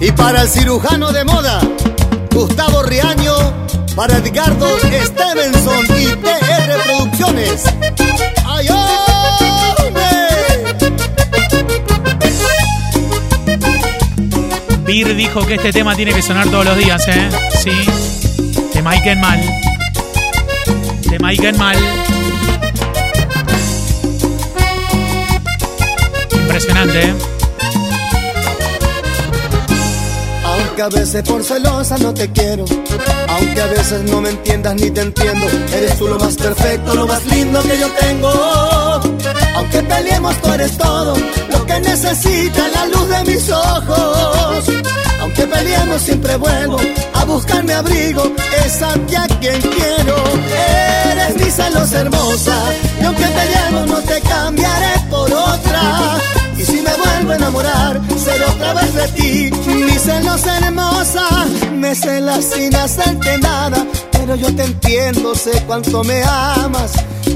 Y 0.00 0.10
para 0.12 0.42
el 0.42 0.48
cirujano 0.48 1.12
de 1.12 1.24
moda, 1.24 1.60
Gustavo 2.32 2.82
Riaño, 2.82 3.34
para 3.94 4.16
Edgardo 4.16 4.78
Stevenson 4.78 5.84
y 5.98 6.06
TR 6.16 6.82
Producciones. 6.84 7.64
¡Ay! 8.46 8.68
Bir 14.86 15.14
dijo 15.14 15.44
que 15.44 15.54
este 15.56 15.72
tema 15.72 15.94
tiene 15.94 16.14
que 16.14 16.22
sonar 16.22 16.48
todos 16.48 16.64
los 16.64 16.76
días, 16.78 17.06
¿eh? 17.08 17.28
Sí. 17.62 18.15
Mike 18.88 19.16
Mal. 19.16 19.40
De 21.10 21.18
Mike 21.18 21.52
Mal. 21.54 21.76
Impresionante, 26.30 27.00
¿eh? 27.00 27.14
Aunque 30.44 30.82
a 30.82 30.88
veces 30.88 31.22
por 31.24 31.42
celosa 31.42 31.98
no 31.98 32.14
te 32.14 32.30
quiero, 32.30 32.64
aunque 33.28 33.60
a 33.60 33.66
veces 33.66 34.02
no 34.04 34.20
me 34.20 34.30
entiendas 34.30 34.76
ni 34.76 34.88
te 34.88 35.00
entiendo, 35.00 35.46
eres 35.74 35.98
tú 35.98 36.06
lo 36.06 36.16
más 36.20 36.36
perfecto, 36.36 36.94
lo 36.94 37.08
más 37.08 37.26
lindo 37.26 37.60
que 37.62 37.80
yo 37.80 37.90
tengo. 37.90 38.30
Aunque 39.56 39.82
peleemos, 39.82 40.40
tú 40.40 40.52
eres 40.52 40.78
todo 40.78 41.16
lo 41.50 41.66
que 41.66 41.80
necesita 41.80 42.68
la 42.68 42.86
luz 42.86 43.08
de 43.08 43.32
mis 43.32 43.50
ojos. 43.50 44.64
Aunque 45.18 45.42
peleemos, 45.44 46.02
siempre 46.02 46.36
vuelvo 46.36 46.78
a 47.26 47.32
buscar 47.32 47.64
mi 47.64 47.72
abrigo, 47.72 48.22
es 48.64 48.82
a 48.82 48.92
ti 48.94 49.14
a 49.16 49.26
quien 49.26 49.60
quiero. 49.60 50.16
Eres 51.10 51.36
mi 51.36 51.50
celos 51.50 51.92
hermosa, 51.92 52.56
y 53.00 53.04
aunque 53.04 53.24
peleemos, 53.26 53.86
no 53.88 53.98
te 53.98 54.20
cambiaré 54.20 55.00
por 55.10 55.32
otra. 55.32 56.18
Y 56.56 56.64
si 56.64 56.80
me 56.80 56.90
vuelvo 56.94 57.32
a 57.32 57.36
enamorar, 57.36 58.00
seré 58.16 58.44
otra 58.46 58.74
vez 58.74 58.94
de 58.94 59.08
ti. 59.08 59.50
Mi 59.66 59.98
celos 59.98 60.44
hermosa, 60.46 61.28
me 61.72 61.94
celas 61.94 62.44
sin 62.44 62.74
hacerte 62.74 63.38
nada. 63.38 63.84
Pero 64.12 64.36
yo 64.36 64.54
te 64.54 64.64
entiendo, 64.64 65.34
sé 65.34 65.62
cuánto 65.66 66.02
me 66.04 66.22
amas. 66.24 66.92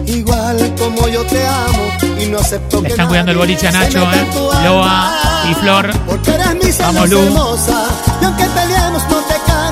Igual 0.06 0.74
como 0.78 1.08
yo 1.08 1.22
te 1.24 1.46
amo. 1.46 2.18
Y 2.20 2.26
no 2.26 2.38
acepto 2.38 2.80
Le 2.80 2.86
que 2.86 2.92
están 2.92 3.08
cuidando 3.08 3.32
el 3.32 3.38
boliche 3.38 3.68
a 3.68 3.72
Nacho, 3.72 4.02
¿eh? 4.02 4.26
Loa 4.64 5.44
y 5.50 5.54
Flor. 5.54 5.90
Porque 6.06 6.30
eres 6.30 6.54
mi 6.54 6.72
celos 6.72 6.94
Vamos, 6.94 7.10
Lu. 7.10 7.22
hermosa. 7.22 7.84
Y 8.20 8.24
aunque 8.24 8.44
peleemos, 8.44 9.02
no 9.10 9.16
te. 9.16 9.19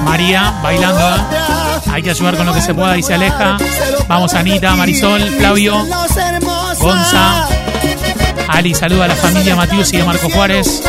María 0.09 0.59
bailando. 0.63 1.27
Hay 1.93 2.03
que 2.03 2.11
ayudar 2.11 2.37
con 2.37 2.47
lo 2.47 2.55
que 2.55 2.63
se 2.63 2.75
pueda 2.75 3.01
se 3.03 3.15
aleja. 3.15 3.59
Vamos, 4.09 4.33
Anita, 4.33 4.75
Marisol, 4.75 5.21
Flavio, 5.37 5.87
Gonza. 6.79 7.47
Ali 8.49 8.75
saluda 8.75 9.05
a 9.05 9.09
la 9.09 9.17
familia 9.17 9.55
Matius 9.55 9.93
y 9.93 9.99
de 9.99 10.05
Marco 10.05 10.31
Juárez. 10.31 10.83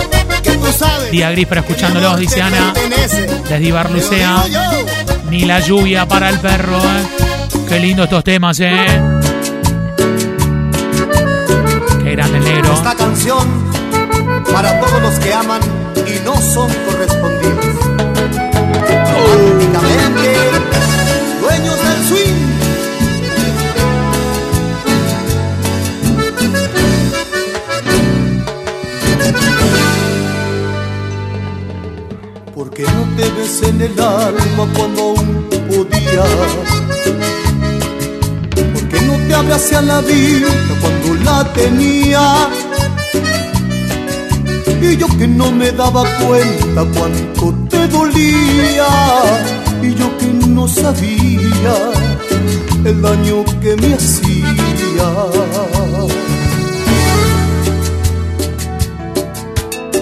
Día 1.12 1.32
gris 1.32 1.48
pero 1.50 1.62
escuchándolos, 1.62 2.18
dice 2.18 2.42
Ana. 2.42 2.74
Desde 3.50 3.62
Ibarlucea. 3.62 4.46
Ni 5.30 5.42
la 5.42 5.60
lluvia 5.60 6.08
para 6.08 6.30
el 6.30 6.40
perro, 6.40 6.78
¿eh? 6.78 7.60
Qué 7.68 7.80
lindo 7.80 8.06
estos 8.06 8.24
temas, 8.24 8.60
¿eh? 8.62 8.86
Qué 12.04 12.12
grande 12.12 12.38
el 12.38 12.44
negro. 12.46 12.74
Esta 12.74 12.96
canción 12.96 13.70
para 14.52 14.80
todos 14.80 15.02
los 15.02 15.20
que 15.20 15.34
aman 15.34 15.62
y 16.08 16.26
no 16.26 16.40
son 16.42 16.72
correspondidos. 16.86 17.39
Románticamente, 19.74 20.80
dueños 21.42 21.78
del 21.78 22.08
swing. 22.08 22.40
¿Por 32.56 32.70
qué 32.72 32.84
no 32.84 33.16
te 33.16 33.30
ves 33.30 33.62
en 33.64 33.82
el 33.82 34.00
alma 34.00 34.68
cuando 34.76 35.02
aún 35.02 35.50
podías? 35.50 36.52
¿Por 38.74 38.88
qué 38.90 39.02
no 39.02 39.14
te 39.28 39.34
abrace 39.36 39.76
a 39.76 39.82
la 39.82 40.02
vida 40.02 40.50
cuando 40.82 41.24
la 41.24 41.54
tenía? 41.54 42.50
Y 44.82 44.98
yo 44.98 45.08
que 45.18 45.28
no 45.28 45.52
me 45.52 45.72
daba 45.72 46.04
cuenta 46.26 46.86
cuánto 46.94 47.54
te 47.70 47.88
dolía. 47.90 49.59
Y 49.82 49.96
yo 49.96 50.18
que 50.18 50.28
no 50.48 50.68
sabía 50.68 51.76
el 52.86 53.02
daño 53.02 53.46
que 53.62 53.76
me 53.78 53.94
hacía. 53.94 55.10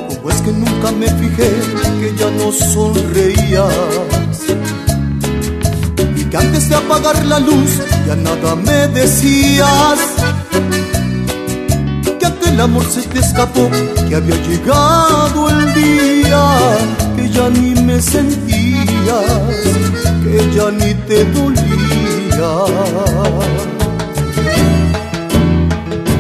¿Cómo 0.08 0.30
es 0.30 0.42
que 0.42 0.52
nunca 0.52 0.92
me 0.92 1.08
fijé 1.08 1.52
que 2.00 2.16
ya 2.18 2.30
no 2.32 2.52
sonreías? 2.52 3.74
Y 6.16 6.24
que 6.26 6.38
antes 6.38 6.70
de 6.70 6.76
apagar 6.76 7.26
la 7.26 7.40
luz 7.40 7.72
ya 8.08 8.16
nada 8.16 8.56
me 8.56 8.88
decías 8.88 10.00
que 12.20 12.26
aquel 12.26 12.60
amor 12.60 12.86
se 12.90 13.02
te 13.04 13.20
escapó, 13.20 13.70
que 14.08 14.16
había 14.16 14.36
llegado 14.48 15.50
el 15.50 15.74
día, 15.74 16.44
ya 17.38 17.50
ni 17.50 17.76
me 17.88 18.02
sentías, 18.02 19.54
que 20.24 20.40
ya 20.56 20.68
ni 20.72 20.92
te 21.08 21.24
dolía. 21.36 22.52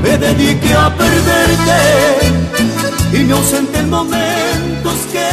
Me 0.03 0.13
dediqué 0.25 0.73
a 0.73 0.87
perderte 1.01 1.79
y 3.13 3.31
ausenté 3.31 3.79
en 3.79 3.89
momentos 3.89 4.97
que 5.13 5.29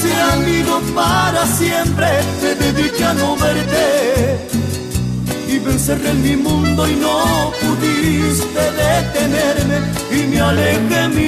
se 0.00 0.12
han 0.26 0.42
ido 0.60 0.80
para 0.94 1.46
siempre. 1.46 2.08
Me 2.42 2.50
dediqué 2.64 3.04
a 3.04 3.14
no 3.14 3.36
verte 3.36 3.86
y 5.52 5.60
me 5.60 5.70
encerré 5.72 6.10
en 6.10 6.22
mi 6.22 6.36
mundo 6.36 6.88
y 6.88 6.94
no 6.96 7.52
pudiste 7.60 8.62
detenerme 8.82 9.78
y 10.10 10.26
me 10.30 10.40
alejé. 10.40 10.78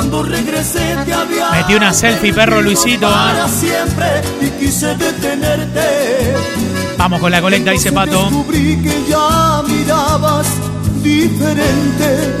cuando 0.00 0.22
regresé 0.22 0.96
te 1.04 1.12
había 1.12 1.50
Metí 1.50 1.74
una 1.74 1.92
selfie, 1.92 2.32
perro 2.32 2.62
Luisito, 2.62 3.06
para 3.06 3.46
siempre 3.48 4.22
y 4.40 4.48
quise 4.52 4.96
detenerte. 4.96 6.34
Vamos 6.96 7.20
con 7.20 7.30
la 7.30 7.42
colecta, 7.42 7.70
dice 7.72 7.92
Pato. 7.92 8.24
Descubrí 8.24 8.80
que 8.82 9.04
ya 9.06 9.62
mirabas 9.66 10.46
diferente 11.02 12.34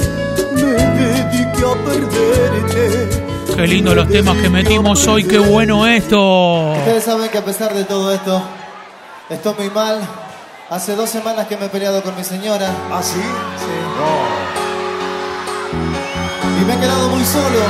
me 0.54 0.62
dediqué 0.62 1.64
a 1.66 1.84
perderte. 1.84 3.54
Qué 3.54 3.66
lindo 3.66 3.94
los 3.94 4.08
temas 4.08 4.38
que 4.38 4.48
metimos 4.48 5.06
hoy, 5.06 5.24
qué 5.24 5.38
bueno 5.38 5.86
esto. 5.86 6.72
Ustedes 6.78 7.04
saben 7.04 7.28
que 7.28 7.36
a 7.36 7.44
pesar 7.44 7.74
de 7.74 7.84
todo 7.84 8.10
esto, 8.10 8.42
estoy 9.28 9.54
muy 9.58 9.68
mal. 9.68 10.00
Hace 10.70 10.96
dos 10.96 11.10
semanas 11.10 11.46
que 11.46 11.58
me 11.58 11.66
he 11.66 11.68
peleado 11.68 12.02
con 12.02 12.16
mi 12.16 12.24
señora. 12.24 12.70
¿Ah, 12.90 13.02
sí? 13.02 13.20
Sí. 13.20 14.39
Y 16.60 16.64
me 16.64 16.74
he 16.74 16.78
quedado 16.78 17.08
muy 17.08 17.24
solo. 17.24 17.60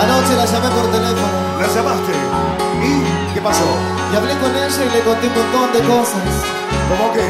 Anoche 0.00 0.34
la 0.34 0.46
llamé 0.46 0.68
por 0.70 0.90
teléfono. 0.90 1.38
¿La 1.60 1.66
llamaste? 1.68 2.12
¿Y 2.82 3.34
qué 3.34 3.40
pasó? 3.40 3.68
Y 4.12 4.16
hablé 4.16 4.34
con 4.38 4.50
ella 4.50 4.84
y 4.84 4.90
le 4.96 5.00
conté 5.00 5.26
un 5.26 5.34
montón 5.34 5.72
de 5.74 5.80
cosas. 5.86 6.32
¿Cómo 6.88 7.12
qué? 7.12 7.26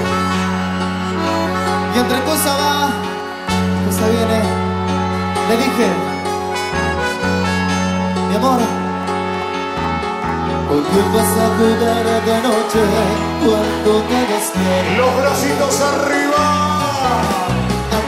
Y 1.94 1.98
entre 1.98 2.22
cosa 2.22 2.56
va, 2.56 2.90
cosa 3.86 4.08
viene. 4.08 4.40
Le 5.48 5.56
dije, 5.56 5.86
mi 8.30 8.36
amor, 8.36 8.60
¿con 10.68 10.82
quién 10.84 11.12
vas 11.12 11.32
a 11.36 11.46
jugar 11.58 12.06
de 12.24 12.36
noche 12.48 12.80
cuando 13.42 13.92
te 14.08 14.18
despiertes? 14.32 14.96
¡Los 14.96 15.16
bracitos 15.16 15.80
arriba! 15.80 17.61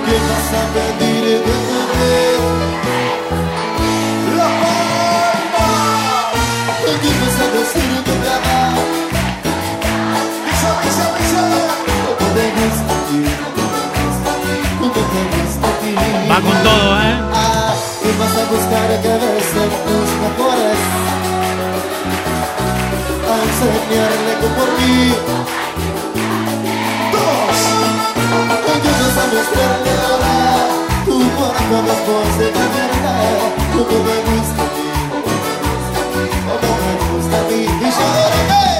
¿A 0.05 0.07
quién 0.07 0.21
vas 0.29 0.53
a 0.53 0.63
pedir 0.75 1.25
que 1.45 1.57
te 1.69 1.81
dé? 1.97 2.17
¡La 4.37 4.49
palma! 4.61 5.69
¿Con 6.85 6.97
quién 7.01 7.17
vas 7.21 7.39
a 7.41 7.47
decir 7.57 7.91
que 8.05 8.15
te 8.23 8.29
ama? 8.37 8.61
¡Pisa, 10.45 10.71
pisa, 10.83 11.07
pisa! 11.17 11.43
¿Cómo 12.19 12.29
te 12.37 12.45
gusta 12.53 12.93
a 12.93 13.09
ti? 13.09 13.21
¿Cómo 14.79 14.93
te 14.93 15.21
gusta 15.41 15.69
a 15.69 15.81
ti? 15.81 15.93
Va 16.31 16.37
con 16.37 16.57
todo, 16.63 16.89
¿eh? 17.01 17.17
Ah, 17.33 17.73
vas 18.21 18.37
a 18.37 18.45
buscar 18.53 18.89
que 19.01 19.13
besen 19.25 19.71
tus 19.87 20.11
mejores 20.23 20.81
A 23.25 23.35
enseñarle 23.47 24.33
que 24.41 24.49
por 24.57 24.69
mí 24.79 25.64
Ayudas 29.35 29.49
a 29.49 29.51
mostrarle 29.51 29.91
ahora 29.91 30.35
Tu 31.05 31.17
cuerpo 31.37 31.77
después 31.83 32.39
de 32.39 32.47
tenerla 32.53 33.15
Como 33.73 33.97
me 34.05 34.17
gusta 34.31 34.63
a 34.63 34.69
mí 34.75 34.87
Como 36.47 36.71
me 36.85 36.95
gusta 37.11 37.37
a 37.37 37.43
mí 37.49 37.61
Y 37.65 37.91
yo 37.91 38.74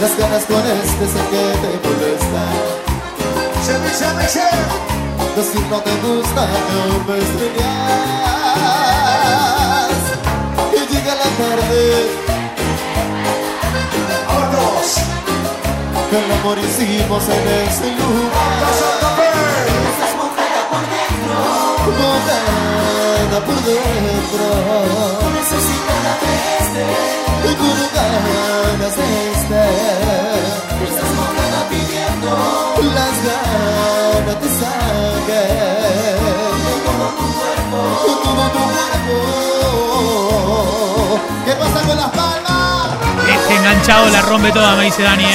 Las 0.00 0.12
ganas 0.18 0.44
con 0.44 0.58
este 0.58 1.06
sé 1.06 1.20
que 1.30 1.42
te 1.62 1.70
molestan. 1.88 2.56
Decir 5.36 5.64
no 5.70 5.78
te 5.80 5.94
gusta, 5.96 6.42
no 6.46 7.04
me 7.06 7.14
extrañas 7.18 7.66
Y 10.72 10.74
llega 10.92 11.12
la 11.14 11.28
tarde 11.40 11.82
todos. 14.32 14.88
Que 16.10 16.16
el 16.24 16.28
amor 16.32 16.58
hicimos 16.58 17.24
en 17.28 17.44
ese 17.68 17.86
lugar 17.96 18.60
Casa 18.60 18.90
Café. 19.00 19.26
Mojada 23.26 23.44
por 23.44 23.56
dentro. 23.56 24.46
Necesitada 25.34 26.12
de 26.22 26.32
este. 26.60 26.84
Y 27.42 27.54
con 27.56 27.76
ganas 27.94 28.94
de 28.96 29.06
este. 29.32 29.62
Estás 30.84 31.10
mojada 31.16 31.60
pidiendo. 31.68 32.30
Las 32.94 33.16
ganas 33.26 34.36
te 34.40 34.48
saquen. 34.60 36.22
Todo 36.84 37.06
tu 37.18 37.26
cuerpo. 37.34 37.78
Todo 38.22 38.44
tu 38.50 38.62
cuerpo. 38.70 39.16
¿Qué 41.46 41.52
pasa 41.56 41.78
con 41.86 41.96
las 41.96 42.10
palmas? 42.10 42.88
Este 43.28 43.52
enganchado 43.56 44.08
la 44.10 44.22
rompe 44.22 44.52
toda, 44.52 44.76
me 44.76 44.84
dice 44.84 45.02
Dani, 45.02 45.24
¿eh? 45.24 45.28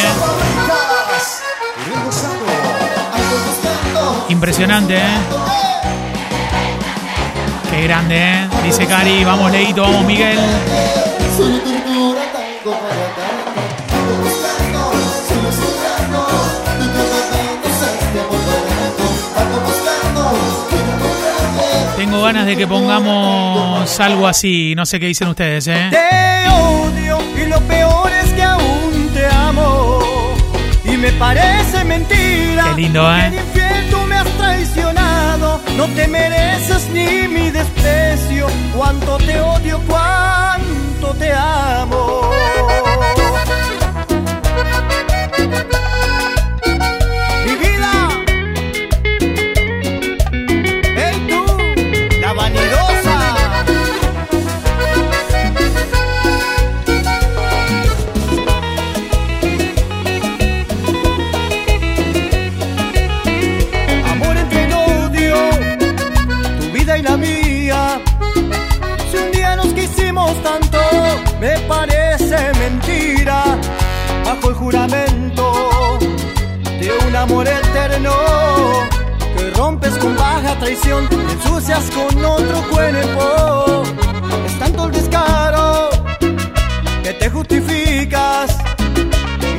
Impresionante, 4.30 4.96
¿eh? 4.96 5.51
Qué 7.72 7.84
grande, 7.84 8.18
¿eh? 8.18 8.50
Dice 8.66 8.86
Cari, 8.86 9.24
vamos 9.24 9.50
Leito, 9.50 9.82
vamos 9.82 10.06
Miguel. 10.06 10.38
Tengo 21.96 22.22
ganas 22.24 22.46
de 22.46 22.58
que 22.58 22.68
pongamos 22.68 24.00
algo 24.02 24.28
así, 24.28 24.76
no 24.76 24.86
sé 24.86 25.00
qué 25.00 25.06
dicen 25.06 25.30
ustedes, 25.30 25.68
¿eh? 25.68 25.88
Te 25.92 26.50
odio 26.50 27.20
y 27.38 27.48
lo 27.48 27.62
peor 27.62 28.12
es 28.12 28.34
que 28.34 28.44
aún 28.44 29.10
te 29.14 29.28
amo. 29.28 30.00
Y 30.84 30.98
me 30.98 31.14
parece 31.14 31.86
mentira. 31.86 32.66
Qué 32.76 32.82
lindo, 32.82 33.16
¿eh? 33.16 33.71
No 35.78 35.88
te 35.96 36.08
mereces 36.08 36.90
ni 36.90 37.28
mi 37.28 37.50
desprecio. 37.50 38.48
Cuánto 38.76 39.18
te 39.18 39.40
odio, 39.40 39.80
cuánto 39.88 41.14
te 41.18 41.32
amo. 41.32 42.22
Traición, 80.62 81.10
te 81.10 81.16
ensucias 81.16 81.90
con 81.90 82.24
otro 82.24 82.62
cuerpo. 82.70 83.84
Es 84.46 84.60
tanto 84.60 84.86
el 84.86 84.92
descaro 84.92 85.90
que 87.04 87.14
te 87.14 87.30
justificas 87.32 88.56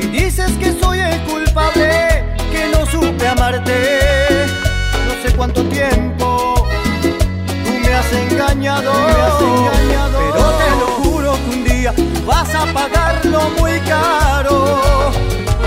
y 0.01 0.07
dices 0.07 0.51
que 0.61 0.71
soy 0.79 0.99
el 0.99 1.19
culpable, 1.23 2.23
que 2.53 2.69
no 2.71 2.85
supe 2.85 3.27
amarte. 3.27 4.45
No 5.07 5.13
sé 5.21 5.35
cuánto 5.35 5.61
tiempo 5.65 6.55
tú 7.65 7.71
me 7.81 7.93
has 7.93 8.13
engañado, 8.13 8.93
pero 10.31 10.45
te 10.61 10.69
lo 10.79 10.87
juro 11.03 11.33
que 11.33 11.49
un 11.57 11.63
día 11.65 11.93
vas 12.25 12.55
a 12.55 12.65
pagarlo 12.73 13.41
muy 13.59 13.77
caro. 13.81 15.11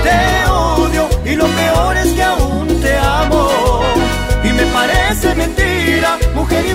Te 0.02 0.50
odio 0.50 1.08
y 1.26 1.36
lo 1.36 1.46
peor 1.46 1.96
es 1.98 2.12
que 2.14 2.22
aún 2.22 2.80
te 2.80 2.96
amo. 2.96 4.05
Me 4.76 4.82
parece 4.82 5.34
mentira, 5.34 6.18
mujer 6.34 6.66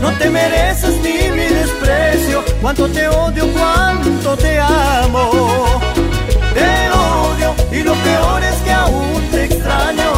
No 0.00 0.10
te 0.14 0.30
mereces 0.30 0.96
ni 1.02 1.30
mi 1.30 1.44
desprecio. 1.44 2.42
Cuánto 2.62 2.88
te 2.88 3.06
odio, 3.08 3.46
cuánto 3.52 4.36
te 4.38 4.58
amo. 4.58 5.80
Te 6.54 6.90
odio 6.90 7.54
y 7.70 7.82
lo 7.82 7.92
peor 7.92 8.42
es 8.42 8.56
que 8.62 8.72
aún 8.72 9.22
te 9.30 9.44
extraño. 9.44 10.12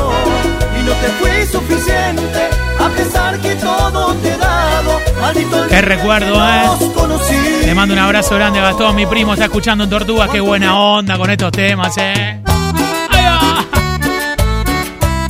Y 0.78 0.82
no 0.84 0.92
te 0.92 1.08
fui 1.18 1.46
suficiente 1.50 2.48
a 2.78 2.88
pesar 2.90 3.40
que 3.40 3.56
todo 3.56 4.14
te 4.14 4.28
he 4.28 4.38
dado. 4.38 5.00
Maldito 5.20 5.66
Qué 5.68 5.80
recuerdo, 5.80 6.34
que 6.34 7.34
¿eh? 7.34 7.66
Le 7.66 7.74
mando 7.74 7.94
un 7.94 8.00
abrazo 8.00 8.36
grande 8.36 8.60
a 8.60 8.62
Gastón, 8.62 8.94
mi 8.94 9.06
primo 9.06 9.32
está 9.32 9.46
escuchando 9.46 9.84
en 9.84 9.90
Tortugas, 9.90 10.30
qué 10.30 10.40
buena 10.40 10.78
onda 10.78 11.18
con 11.18 11.30
estos 11.30 11.50
temas, 11.50 11.96
eh. 11.98 12.43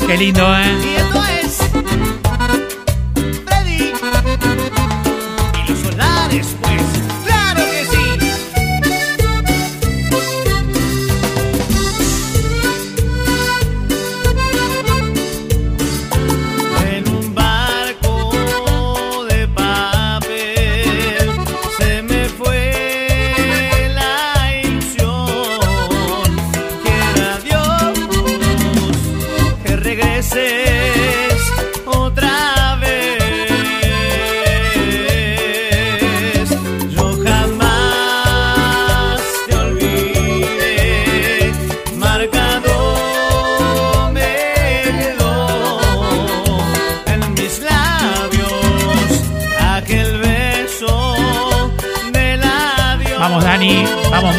Qué 0.07 0.17
lindo, 0.19 0.45
eh. 0.55 1.14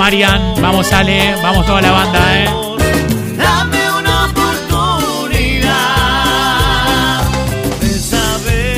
Marian, 0.05 0.61
vamos 0.61 0.93
Ale, 0.93 1.33
vamos 1.41 1.65
toda 1.65 1.81
la 1.81 1.89
banda, 1.89 2.19
eh. 2.37 2.45
Dame 3.37 3.91
una 3.91 4.25
oportunidad 4.25 5.71
de 7.81 7.89
saber 7.89 8.69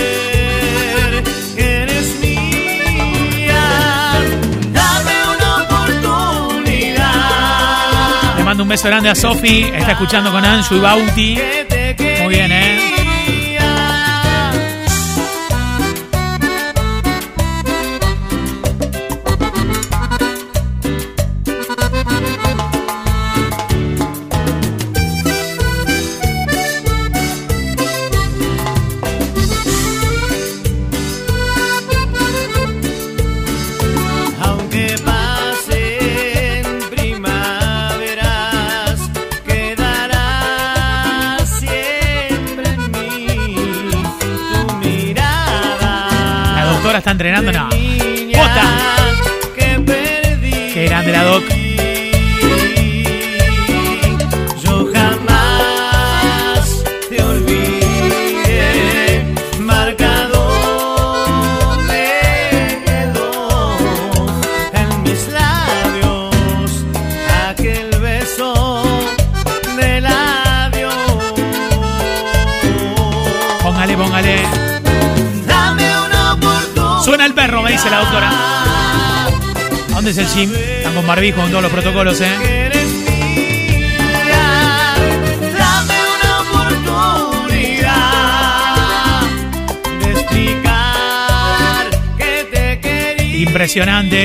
que 1.54 1.82
eres 1.84 2.18
mía. 2.22 3.66
Dame 4.72 5.16
una 5.36 5.50
oportunidad. 5.64 7.18
Le 8.38 8.44
mando 8.46 8.64
un 8.64 8.70
beso 8.70 8.88
grande 8.88 9.10
a 9.10 9.16
Sofi, 9.16 9.64
está 9.64 9.92
escuchando 9.92 10.32
con 10.32 10.46
Anju 10.46 10.76
y 10.76 10.80
Bauti. 10.80 11.38
Muy 12.22 12.30
bien, 12.34 12.54
eh. 12.54 12.67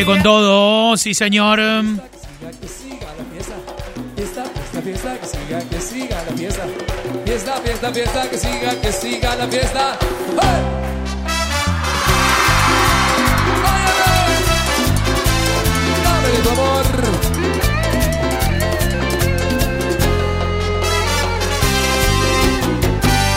Con 0.05 0.20
todo, 0.22 0.96
sí 0.96 1.14
señor. 1.14 1.59
Que 1.59 2.68
siga 2.68 3.07
la 3.16 3.24
fiesta, 3.30 3.55
fiesta, 4.16 4.44
fiesta, 4.82 4.82
fiesta, 4.82 5.18
que 5.20 5.26
siga, 5.26 5.61
que 5.68 5.80
siga 5.80 6.24
la 6.24 6.32
fiesta. 6.36 6.64
Fiesta, 7.24 7.53
fiesta, 7.62 7.92
fiesta, 7.92 8.30
que 8.30 8.38
siga, 8.38 8.80
que 8.80 8.92
siga 8.92 9.36
la 9.36 9.46
fiesta. 9.46 9.98
¡Hey! 10.40 10.82
Tu 16.42 16.50
amor. 16.50 16.86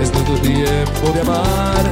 Es 0.00 0.12
nuestro 0.12 0.34
tiempo 0.40 1.12
de 1.14 1.20
amar 1.22 1.84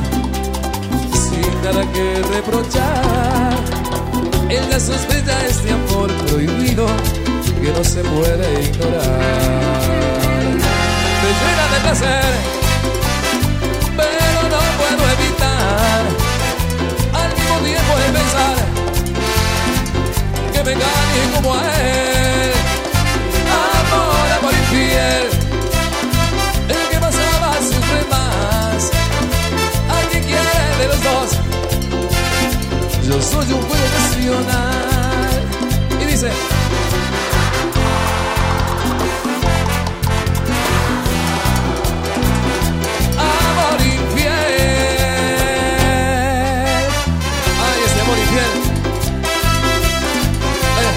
sin 1.12 1.62
nada 1.64 1.82
que 1.92 2.22
reprochar. 2.34 3.54
Ella 4.48 4.78
sospecha 4.78 5.46
este 5.46 5.72
amor 5.72 6.12
prohibido 6.26 6.86
que 7.62 7.72
no 7.72 7.82
se 7.82 8.02
puede 8.02 8.62
ignorar. 8.62 9.04
Me 11.22 11.30
llena 11.40 11.66
de 11.72 11.80
placer, 11.82 12.34
pero 13.96 14.36
no 14.52 14.60
puedo 14.80 15.02
evitar 15.16 16.02
al 17.20 17.30
mismo 17.38 17.56
tiempo 17.64 17.92
de 18.02 18.08
pensar 18.18 18.56
que 20.52 20.60
me 20.62 20.72
engañe 20.72 21.22
como 21.34 21.54
a 21.54 21.80
él. 21.80 22.53
Yo 33.06 33.20
soy 33.20 33.52
un 33.52 33.60
juego 33.60 33.84
nacional. 33.98 35.42
Y 36.00 36.04
dice. 36.06 36.30
Amor 43.18 43.80
infiel. 43.80 44.32
Ay, 47.60 47.78
este 47.84 48.00
amor 48.00 48.18
infiel. 48.18 48.52
Eh. 50.80 50.94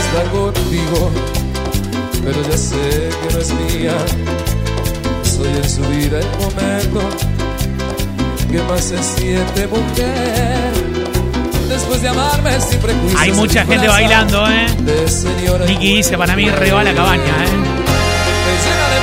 está 0.00 0.22
contigo 0.30 1.27
pero 2.28 2.42
ya 2.42 2.58
sé 2.58 3.08
que 3.22 3.34
no 3.34 3.40
es 3.40 3.52
mía. 3.54 3.96
Soy 5.22 5.48
en 5.48 5.70
su 5.70 5.80
vida 5.88 6.18
el 6.20 6.28
momento 6.38 7.00
que 8.50 8.62
más 8.64 8.84
se 8.84 9.02
siente 9.02 9.66
mujer. 9.66 10.72
Después 11.68 12.02
de 12.02 12.08
amarme 12.08 12.60
sin 12.60 12.78
prejuicios. 12.80 13.20
Hay 13.20 13.32
mucha 13.32 13.62
en 13.62 13.68
gente 13.68 13.88
bailando, 13.88 14.46
eh. 14.46 14.66
Nicky 15.66 15.96
dice, 15.96 16.18
para 16.18 16.36
mí 16.36 16.50
reba 16.50 16.82
la 16.82 16.92
cabaña, 16.92 17.22
eh. 17.22 17.58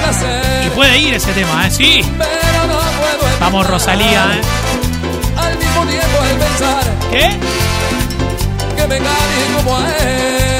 placer. 0.04 0.68
Y 0.68 0.70
puede 0.70 0.98
ir 1.00 1.14
ese 1.16 1.32
tema, 1.34 1.66
eh. 1.68 1.72
Sí. 1.72 2.02
Pero 2.18 2.68
no 2.68 2.74
puedo 2.76 3.40
Vamos 3.40 3.68
Rosalía, 3.68 4.36
eh. 4.36 4.42
Al 5.38 5.58
mismo 5.58 5.84
tiempo 5.86 6.22
al 6.22 6.38
pensar 6.38 6.84
¿Qué? 7.12 7.30
que 8.76 8.88
me 8.88 8.98
engañe 8.98 9.56
como 9.58 9.78
a 9.78 9.98
él. 9.98 10.55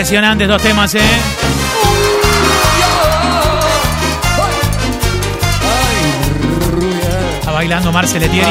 Impresionantes 0.00 0.48
dos 0.48 0.62
temas, 0.62 0.94
¿eh? 0.94 1.00
Está 7.38 7.50
bailando 7.50 7.92
Marcel 7.92 8.22
Etieri. 8.22 8.48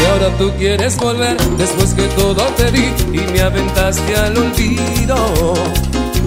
Y 0.00 0.06
ahora 0.06 0.30
tú 0.38 0.50
quieres 0.56 0.96
volver 0.96 1.36
después 1.58 1.92
que 1.92 2.04
todo 2.16 2.42
te 2.56 2.72
di 2.72 2.90
y 3.12 3.20
me 3.30 3.42
aventaste 3.42 4.16
al 4.16 4.38
olvido. 4.38 5.52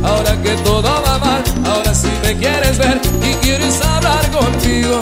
Ahora 0.03 0.39
que 0.43 0.51
todo 0.57 1.01
va 1.07 1.17
mal, 1.17 1.43
ahora 1.65 1.91
sí 1.95 2.11
me 2.21 2.35
quieres 2.35 2.77
ver 2.77 3.01
y 3.23 3.33
quieres 3.43 3.81
hablar 3.81 4.29
contigo. 4.29 5.01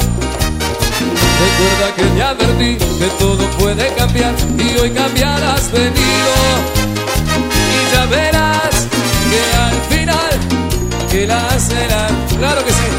Recuerda 1.44 1.88
que 1.98 2.04
te 2.04 2.24
advertí 2.24 2.78
que 3.00 3.08
todo 3.20 3.44
puede 3.60 3.94
cambiar 3.96 4.34
y 4.58 4.80
hoy 4.80 4.90
cambiar 4.92 5.44
has 5.44 5.72
venido. 5.72 6.34
Y 7.76 7.94
ya 7.94 8.06
verás 8.06 8.76
que 9.30 9.42
al 9.66 9.78
final 9.92 10.34
que 11.12 11.28
la 11.28 11.60
serán, 11.60 12.14
claro 12.40 12.64
que 12.66 12.72
sí. 12.72 12.90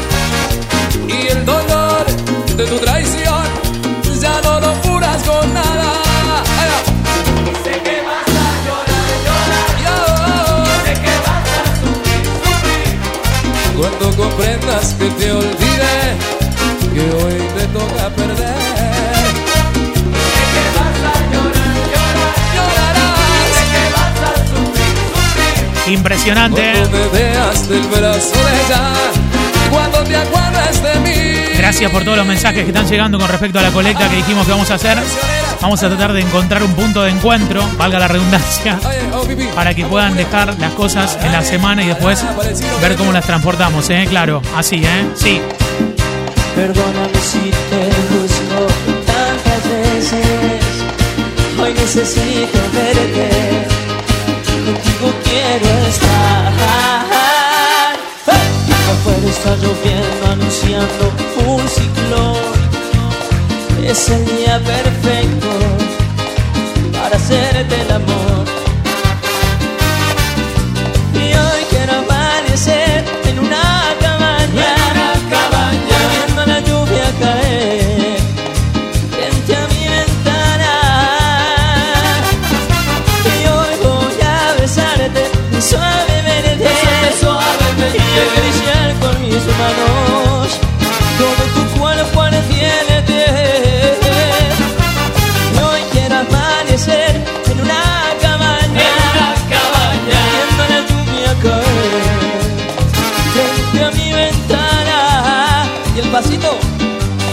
Y 1.07 1.27
el 1.27 1.45
dolor 1.45 2.05
de 2.57 2.65
tu 2.65 2.77
traición 2.77 3.45
ya 4.21 4.41
no 4.41 4.59
lo 4.59 4.73
curas 4.83 5.23
con 5.23 5.53
nada. 5.53 5.91
Sé 7.63 7.73
que 7.85 7.97
vas 8.09 8.29
a 8.43 8.49
llorar, 8.65 9.69
llorar. 9.85 10.67
Sé 10.85 10.93
que 11.03 11.15
vas 11.25 11.47
a 11.57 11.63
sufrir, 11.81 12.23
sufrir. 12.43 12.89
Cuando 13.77 14.05
comprendas 14.15 14.85
que 14.99 15.07
te 15.19 15.31
olvidé, 15.31 15.97
que 16.93 17.03
hoy 17.23 17.34
mí. 30.99 31.11
Gracias 31.57 31.91
por 31.91 32.03
todos 32.03 32.17
los 32.17 32.25
mensajes 32.25 32.63
que 32.63 32.69
están 32.69 32.87
llegando 32.87 33.19
con 33.19 33.27
respecto 33.27 33.59
a 33.59 33.61
la 33.61 33.71
colecta 33.71 34.09
que 34.09 34.17
dijimos 34.17 34.45
que 34.45 34.51
vamos 34.51 34.69
a 34.71 34.75
hacer. 34.75 34.97
Vamos 35.61 35.81
a 35.83 35.87
tratar 35.87 36.13
de 36.13 36.21
encontrar 36.21 36.63
un 36.63 36.73
punto 36.73 37.03
de 37.03 37.11
encuentro, 37.11 37.67
valga 37.77 37.97
la 37.97 38.07
redundancia, 38.07 38.79
para 39.55 39.73
que 39.73 39.85
puedan 39.85 40.15
dejar 40.15 40.59
las 40.59 40.73
cosas 40.73 41.17
en 41.23 41.31
la 41.31 41.43
semana 41.43 41.83
y 41.83 41.87
después 41.87 42.23
ver 42.81 42.95
cómo 42.95 43.11
las 43.11 43.25
transportamos, 43.25 43.89
¿eh? 43.89 44.05
Claro, 44.09 44.41
así, 44.55 44.83
¿eh? 44.83 45.09
Sí. 45.15 45.41
Perdóname 46.55 47.19
si 47.19 47.39
te 47.39 47.85
busco 48.13 48.67
tantas 49.05 49.63
veces. 49.69 50.65
Hoy 51.59 51.73
necesito 51.73 52.59
verte. 52.73 53.54
Está 59.37 59.55
lloviendo 59.57 60.23
anunciando 60.31 61.03
un 61.45 61.67
ciclón. 61.67 62.55
Es 63.83 64.09
el 64.09 64.25
día 64.25 64.59
perfecto 64.59 65.49
para 66.93 67.15
hacerte 67.17 67.75
el 67.81 67.91
amor. 67.91 68.45
Y 71.13 71.25
hoy 71.43 71.61
quiero 71.69 71.93
amanecer 72.03 73.03
en 73.29 73.39
una 73.39 73.65
cabaña, 74.01 74.73
viendo 76.13 76.41
la 76.51 76.59
lluvia 76.67 77.07
caer 77.19 78.17
frente 79.11 79.51
a 79.55 79.67
mi 79.73 79.83
ventana. 79.97 80.73
Y 83.41 83.47
hoy 83.55 83.73
voy 83.83 84.17
a 84.23 84.33
besarte 84.59 85.23
suavemente, 85.59 86.63
y 87.93 87.99
acariciar 88.25 88.54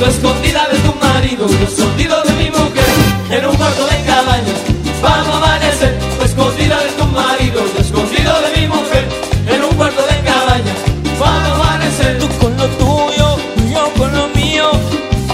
Tú 0.02 0.08
escondida 0.08 0.66
de 0.66 0.78
tu 0.80 0.92
marido, 0.94 1.46
yo 1.46 1.64
escondido 1.64 2.20
de 2.24 2.32
mi 2.32 2.50
mujer, 2.50 2.90
en 3.30 3.46
un 3.46 3.54
cuarto 3.54 3.86
de 3.86 4.02
cabaña. 4.04 4.52
Vamos 5.00 5.28
a 5.28 5.36
amanecer, 5.36 5.96
tú 6.18 6.24
escondida 6.24 6.80
de 6.80 6.90
tu 6.98 7.06
marido, 7.06 7.60
yo 7.72 7.80
escondido 7.80 8.32
de 8.42 8.60
mi 8.60 8.66
mujer, 8.66 9.04
en 9.46 9.62
un 9.62 9.72
cuarto 9.76 10.02
de 10.02 10.18
cabaña. 10.28 10.74
Vamos 11.20 11.50
a 11.50 11.54
amanecer. 11.54 12.18
tú 12.18 12.26
con 12.40 12.56
lo 12.56 12.66
tuyo, 12.82 13.38
yo 13.72 13.92
con 13.96 14.12
lo 14.12 14.26
mío. 14.34 14.72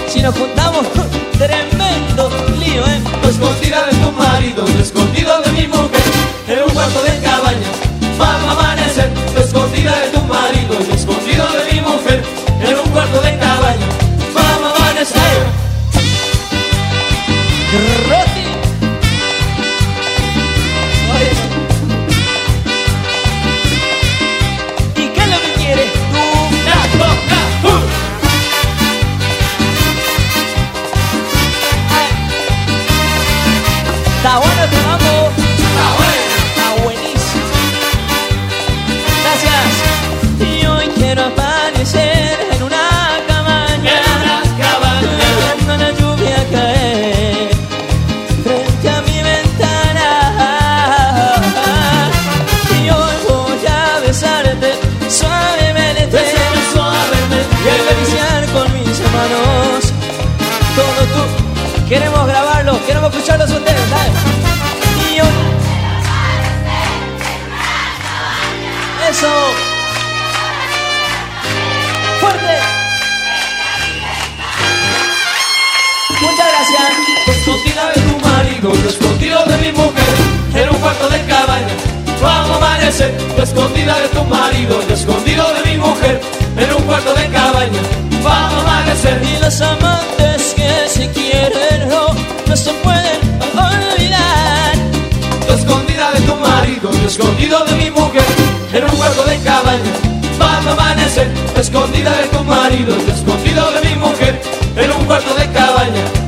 Si 0.07 0.21
nos 0.21 0.35
juntamos, 0.37 0.85
tremendo 1.39 2.29
lío, 2.59 2.85
¿eh? 2.85 3.01
Tú 3.23 3.27
escondida 3.27 3.87
de 3.87 3.93
tu 3.97 4.11
marido, 4.11 4.67
yo 4.67 4.83
escondido 4.83 5.18
Está 34.19 34.37
bueno 34.37 34.58
escondido 78.89 79.43
de 79.45 79.57
mi 79.57 79.71
mujer, 79.71 80.13
en 80.55 80.69
un 80.69 80.75
cuarto 80.77 81.07
de 81.09 81.21
cabaña. 81.25 81.75
Vamos 82.21 82.51
a 82.51 82.55
amanecer, 82.57 83.15
tú 83.35 83.41
escondida 83.41 83.97
de 83.99 84.07
tu 84.09 84.23
marido, 84.25 84.81
yo 84.87 84.93
escondido 84.93 85.45
de 85.53 85.71
mi 85.71 85.77
mujer, 85.77 86.19
en 86.57 86.73
un 86.75 86.83
cuarto 86.83 87.13
de 87.13 87.27
cabaña. 87.27 87.81
Vamos 88.23 88.65
a 88.65 88.79
amanecer. 88.79 89.21
Y 89.23 89.41
los 89.41 89.61
amantes 89.61 90.53
que 90.55 90.89
se 90.89 91.07
quieren 91.11 91.87
no, 91.87 92.07
no 92.47 92.55
se 92.55 92.73
pueden 92.85 93.19
olvidar. 93.55 94.73
Tú 95.47 95.53
escondida 95.53 96.11
de 96.11 96.21
tu 96.21 96.35
marido, 96.35 96.91
yo 96.91 97.07
escondido 97.07 97.65
de 97.65 97.75
mi 97.75 97.89
mujer, 97.91 98.25
en 98.73 98.83
un 98.83 98.95
cuarto 98.97 99.23
de 99.23 99.37
cabaña. 99.39 99.93
Vamos 100.37 100.67
a 100.67 100.71
amanecer, 100.71 101.27
tú 101.53 101.61
escondida 101.61 102.11
de 102.11 102.27
tu 102.27 102.43
marido, 102.43 102.95
escondido 103.13 103.71
de 103.71 103.89
mi 103.89 103.95
mujer, 103.95 104.41
en 104.75 104.91
un 104.91 105.05
cuarto 105.05 105.33
de 105.35 105.47
cabaña 105.51 106.18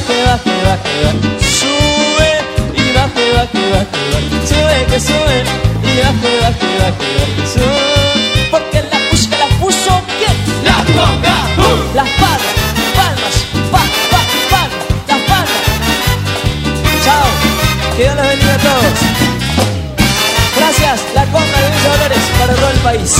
baje, 0.00 0.24
baje, 0.26 0.52
baje, 0.64 0.92
baje. 1.04 1.28
Sube 1.58 2.30
y 2.74 2.92
baje, 2.92 3.24
baje, 3.34 3.62
baje, 3.72 4.00
baje. 4.12 4.46
Sube 4.46 4.86
que 4.90 5.00
sube 5.00 5.44
y 5.82 5.96
baje, 6.00 6.30
baje, 6.42 6.68
baje, 6.80 7.08
baje. 7.18 7.42
Sube. 7.52 8.50
Porque 8.50 8.82
la 8.82 8.98
pucha 9.10 9.30
la 9.38 9.46
puso 9.58 9.92
bien. 10.18 10.36
La 10.64 10.76
ponga. 10.84 11.36
Las 11.94 12.08
palmas, 12.20 12.56
palmas, 12.96 13.34
palmas, 13.70 14.04
palmas, 14.10 14.44
palmas, 14.50 14.82
las 15.08 15.20
palmas. 15.28 15.64
Chao. 17.04 17.28
Que 17.96 18.02
Dios 18.02 18.16
los 18.16 18.26
bendiga 18.26 18.54
a 18.54 18.58
todos. 18.58 18.98
Gracias. 20.56 21.00
La 21.14 21.24
compra 21.26 21.60
de 21.60 21.70
10 21.70 21.84
dólares 21.84 22.18
para 22.38 22.54
todo 22.54 22.70
el 22.70 22.78
país. 22.78 23.16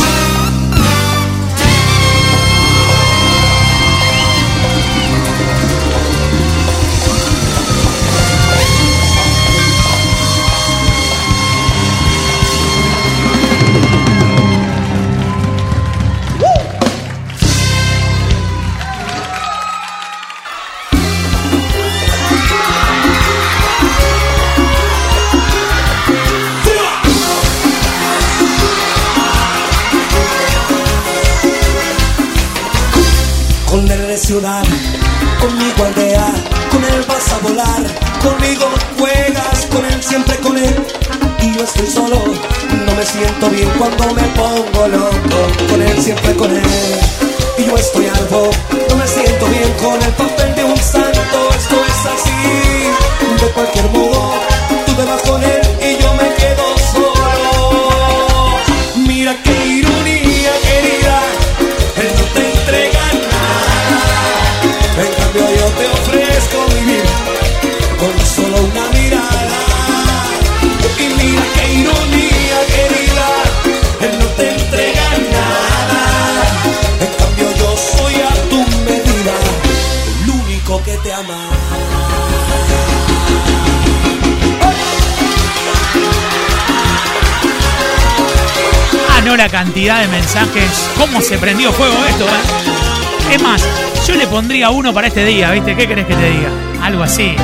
¿Cómo 91.00 91.20
se 91.22 91.38
prendió 91.38 91.72
fuego 91.72 91.94
esto? 92.08 92.24
eh? 92.26 93.34
Es 93.34 93.42
más, 93.42 93.62
yo 94.06 94.14
le 94.16 94.26
pondría 94.26 94.70
uno 94.70 94.92
para 94.92 95.06
este 95.06 95.24
día, 95.24 95.50
¿viste? 95.50 95.74
¿Qué 95.74 95.88
querés 95.88 96.06
que 96.06 96.14
te 96.14 96.30
diga? 96.30 96.50
Algo 96.82 97.02
así. 97.02 97.34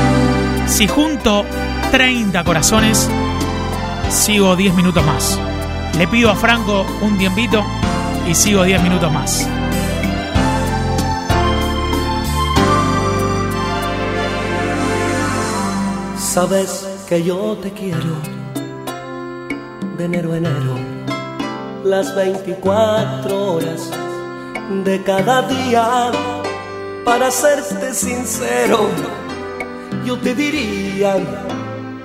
Si 0.67 0.87
junto 0.87 1.45
30 1.91 2.45
corazones, 2.45 3.09
sigo 4.11 4.57
10 4.57 4.75
minutos 4.75 5.05
más. 5.05 5.39
Le 5.97 6.07
pido 6.09 6.31
a 6.31 6.37
Franco 6.37 6.85
un 7.01 7.17
tiempito 7.17 7.65
y 8.29 8.35
sigo 8.35 8.63
10 8.63 8.83
minutos 8.83 9.11
más. 9.11 9.49
Sabes 16.19 16.87
que 17.09 17.23
yo 17.23 17.57
te 17.63 17.71
quiero 17.73 18.17
de 19.97 20.05
enero 20.05 20.33
a 20.33 20.37
enero, 20.37 20.75
las 21.87 22.15
24 22.15 23.53
horas 23.55 23.91
de 24.85 25.03
cada 25.03 25.43
día. 25.43 26.11
Para 27.05 27.31
serte 27.31 27.95
sincero, 27.95 28.89
yo 30.05 30.19
te 30.19 30.35
diría 30.35 31.17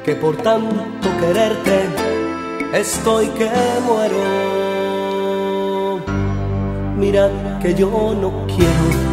que 0.06 0.16
por 0.16 0.38
tanto 0.38 1.10
quererte 1.20 1.90
estoy 2.74 3.28
que 3.30 3.50
muero. 3.86 4.22
Mira 6.98 7.30
que 7.62 7.74
yo 7.74 8.16
no 8.22 8.46
quiero 8.46 9.12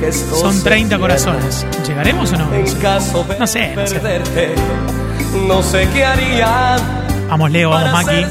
que 0.00 0.08
esto 0.08 0.34
Son 0.34 0.52
se 0.52 0.64
30 0.64 0.88
pierda. 0.88 1.00
corazones. 1.00 1.64
¿Llegaremos 1.86 2.32
o 2.32 2.36
no? 2.38 2.52
En 2.54 2.66
caso 2.76 3.22
de 3.24 3.38
No 3.38 3.46
sé, 3.46 3.74
no 3.76 3.86
sé. 3.86 3.94
perderte, 3.94 4.54
no 5.46 5.62
sé 5.62 5.88
qué 5.94 6.04
haría. 6.04 6.76
Vamos 7.28 7.50
Leo, 7.50 7.70
vamos 7.70 7.92
Maki, 7.92 8.26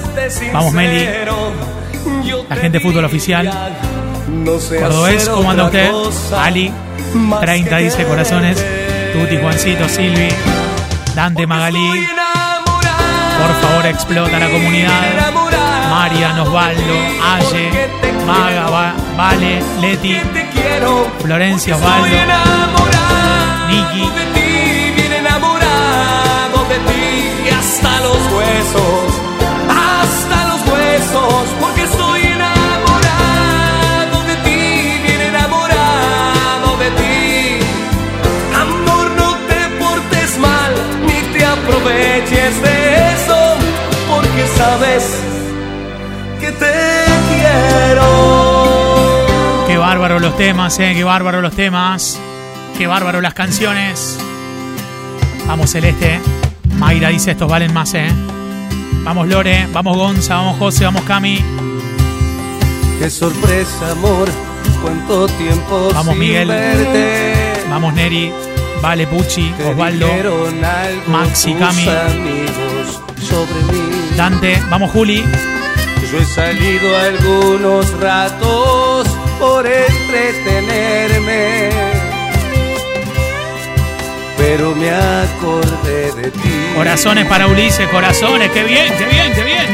vamos 0.53 0.73
Meli, 0.73 1.05
la 2.49 2.55
te 2.55 2.61
gente 2.61 2.79
de 2.79 2.83
fútbol 2.83 3.05
oficial. 3.05 3.51
no 4.27 4.59
sé 4.59 4.79
Cordobés, 4.79 5.29
¿cómo 5.29 5.51
anda 5.51 5.65
usted? 5.65 5.91
Ali, 6.37 6.71
más 7.13 7.41
30 7.41 7.77
que 7.77 7.83
dice 7.83 8.03
corazones. 8.05 8.63
Tuti, 9.13 9.37
Juancito, 9.37 9.87
Silvi, 9.87 10.29
Dante 11.15 11.45
Magalí. 11.47 12.07
Por 13.39 13.69
favor, 13.69 13.85
explota 13.85 14.39
la 14.39 14.49
comunidad. 14.49 14.91
Marian, 15.91 16.39
Osvaldo, 16.39 16.93
Aye, 17.23 17.71
Maga, 18.25 18.69
Va- 18.69 18.93
Vale, 19.15 19.61
Leti, 19.81 20.17
Florencia, 21.21 21.75
Osvaldo, 21.75 22.07
Niki. 23.69 24.26
Hasta 27.77 28.01
los 28.01 28.17
huesos, 28.33 29.21
hasta 29.69 30.47
los 30.47 30.61
huesos, 30.67 31.45
porque 31.59 31.83
estoy 31.83 32.21
enamorado 32.21 34.23
de 34.23 34.35
ti, 34.37 34.99
bien 35.05 35.21
enamorado 35.21 36.75
de 36.79 36.89
ti. 36.91 37.59
Amor, 38.55 39.11
no 39.11 39.37
te 39.47 39.69
portes 39.77 40.39
mal, 40.39 40.73
ni 41.05 41.21
te 41.37 41.45
aproveches 41.45 42.61
de 42.63 43.13
eso, 43.13 43.37
porque 44.09 44.47
sabes 44.57 45.21
que 46.39 46.51
te 46.53 47.05
quiero. 47.29 48.07
Qué 49.67 49.77
bárbaro 49.77 50.19
los 50.19 50.35
temas, 50.35 50.79
eh, 50.79 50.93
qué 50.95 51.03
bárbaro 51.03 51.41
los 51.41 51.53
temas. 51.53 52.19
Qué 52.75 52.85
bárbaro 52.85 53.21
las 53.21 53.33
canciones. 53.33 54.19
Vamos 55.47 55.71
Celeste. 55.71 56.19
Mayra 56.77 57.09
dice 57.09 57.31
estos 57.31 57.49
valen 57.49 57.73
más, 57.73 57.93
eh. 57.93 58.07
Vamos 59.03 59.27
Lore, 59.27 59.67
vamos 59.71 59.95
Gonza, 59.97 60.35
vamos 60.35 60.57
José, 60.57 60.85
vamos 60.85 61.01
Cami. 61.03 61.43
Qué 62.99 63.09
sorpresa, 63.09 63.91
amor, 63.91 64.27
cuánto 64.81 65.27
tiempo 65.27 65.89
Vamos 65.93 66.13
sin 66.13 66.19
Miguel. 66.19 66.47
verte. 66.49 67.33
Vamos 67.69 67.93
Neri, 67.93 68.31
Vale 68.81 69.05
Pucci, 69.07 69.51
Te 69.57 69.63
Osvaldo, 69.65 70.07
Maxi, 71.07 71.53
Cami. 71.53 71.85
sobre 71.85 73.61
mí. 73.71 73.81
Dante, 74.15 74.61
vamos 74.69 74.91
Juli. 74.91 75.23
Yo 76.11 76.19
he 76.19 76.25
salido 76.25 76.95
algunos 76.97 77.91
ratos 77.99 79.07
por 79.39 79.65
entretenerme, 79.67 81.69
pero 84.47 84.73
me 84.75 84.89
acordé 84.89 86.13
de 86.13 86.31
ti. 86.31 86.71
Corazones 86.73 87.25
para 87.25 87.47
Ulises, 87.47 87.85
corazones, 87.89 88.49
qué 88.51 88.63
bien, 88.63 88.93
qué 88.97 89.05
bien, 89.05 89.33
qué 89.35 89.43
bien. 89.43 89.65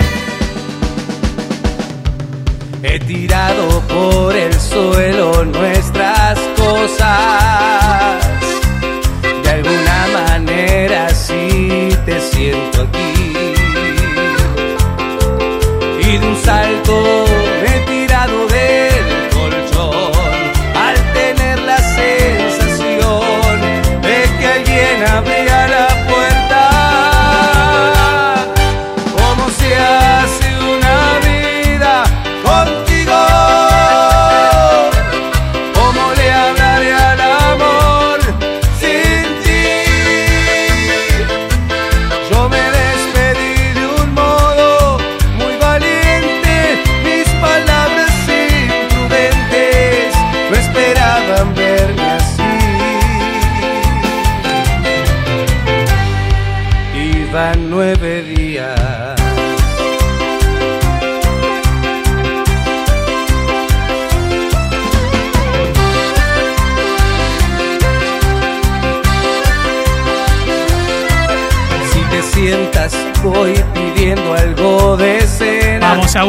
He 2.82 3.00
tirado 3.00 3.82
por 3.82 4.36
el 4.36 4.52
suelo 4.60 5.46
nuestras 5.46 6.40
cosas. 6.58 8.18
De 9.44 9.50
alguna 9.52 10.08
manera 10.12 11.08
sí 11.10 11.90
te 12.08 12.20
siento 12.20 12.82
aquí. 12.82 13.54
Y 16.02 16.18
de 16.18 16.28
un 16.28 16.38
salto 16.44 16.83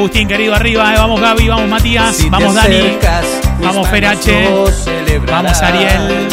Agustín, 0.04 0.28
querido, 0.28 0.54
arriba. 0.54 0.92
Eh, 0.92 0.98
vamos, 0.98 1.18
Gaby, 1.18 1.48
vamos, 1.48 1.66
Matías, 1.66 2.14
si 2.14 2.28
vamos, 2.28 2.54
Dani, 2.54 2.76
acercas, 2.76 3.24
vamos, 3.58 3.88
Ferache, 3.88 4.46
vamos, 5.26 5.62
Ariel. 5.62 6.28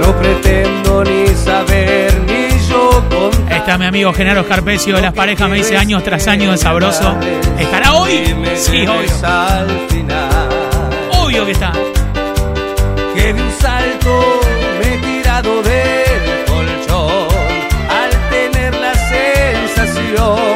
No 0.00 0.16
pretendo 0.16 1.04
ni 1.04 1.28
saber 1.36 2.20
ni 2.26 2.48
yo 2.68 3.04
contar. 3.08 3.52
Está 3.58 3.78
mi 3.78 3.86
amigo 3.86 4.12
Genaro 4.12 4.44
Carpecio 4.44 4.96
de 4.96 5.02
las 5.02 5.12
parejas, 5.12 5.48
me 5.48 5.58
dice 5.58 5.76
años 5.76 6.02
tras 6.02 6.26
año 6.26 6.50
de 6.50 6.58
sabroso. 6.58 7.14
¿Estará 7.60 7.92
hoy? 7.94 8.34
Sí, 8.56 8.84
obvio. 8.88 9.10
Obvio 11.12 11.46
que 11.46 11.52
está. 11.52 11.72
Que 13.14 13.32
de 13.32 13.40
un 13.40 13.52
salto 13.52 14.40
me 14.80 14.94
he 14.94 14.98
tirado 14.98 15.62
del 15.62 16.44
colchón 16.48 17.28
al 17.88 18.10
tener 18.30 18.74
la 18.74 18.94
sensación. 18.94 20.49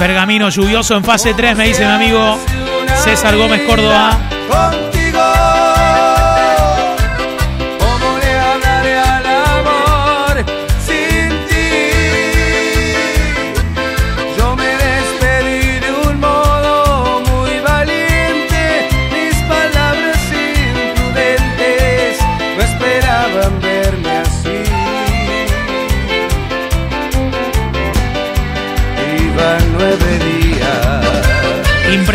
Pergamino 0.00 0.48
lluvioso 0.48 0.96
en 0.96 1.04
fase 1.04 1.34
3, 1.34 1.58
me 1.58 1.66
dice 1.66 1.84
mi 1.84 1.92
amigo 1.92 2.38
César 3.04 3.36
Gómez 3.36 3.60
Córdoba. 3.68 4.18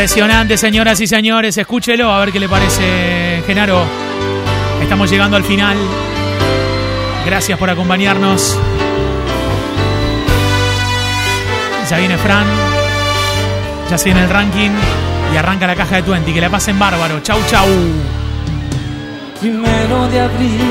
Impresionante, 0.05 0.55
señoras 0.55 1.01
y 1.01 1.07
señores. 1.07 1.57
Escúchelo 1.57 2.11
a 2.11 2.19
ver 2.19 2.31
qué 2.31 2.39
le 2.39 2.47
parece, 2.47 3.41
Genaro. 3.47 3.83
Estamos 4.79 5.09
llegando 5.09 5.35
al 5.35 5.43
final. 5.43 5.75
Gracias 7.25 7.57
por 7.57 7.71
acompañarnos. 7.71 8.55
Ya 11.89 11.97
viene 11.97 12.19
Fran. 12.19 12.45
Ya 13.89 13.97
se 13.97 14.05
viene 14.05 14.21
el 14.21 14.29
ranking. 14.29 14.69
Y 15.33 15.37
arranca 15.37 15.65
la 15.65 15.75
caja 15.75 15.95
de 15.95 16.03
20. 16.03 16.31
Que 16.31 16.39
la 16.39 16.51
pasen 16.51 16.77
bárbaro. 16.77 17.21
Chau, 17.21 17.39
chau. 17.49 17.65
Primero 19.41 20.07
de 20.09 20.19
abril, 20.19 20.61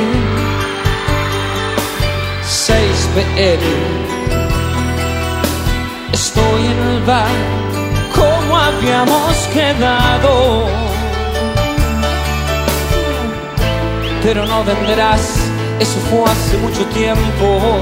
6 2.40 3.08
pm. 3.16 3.62
Estoy 6.12 6.66
en 6.66 6.88
el 6.88 7.02
bar 7.02 7.63
como 8.14 8.56
habíamos 8.56 9.36
quedado. 9.52 10.66
Pero 14.22 14.46
no 14.46 14.64
vendrás, 14.64 15.36
eso 15.78 15.98
fue 16.10 16.24
hace 16.30 16.56
mucho 16.58 16.84
tiempo. 16.86 17.80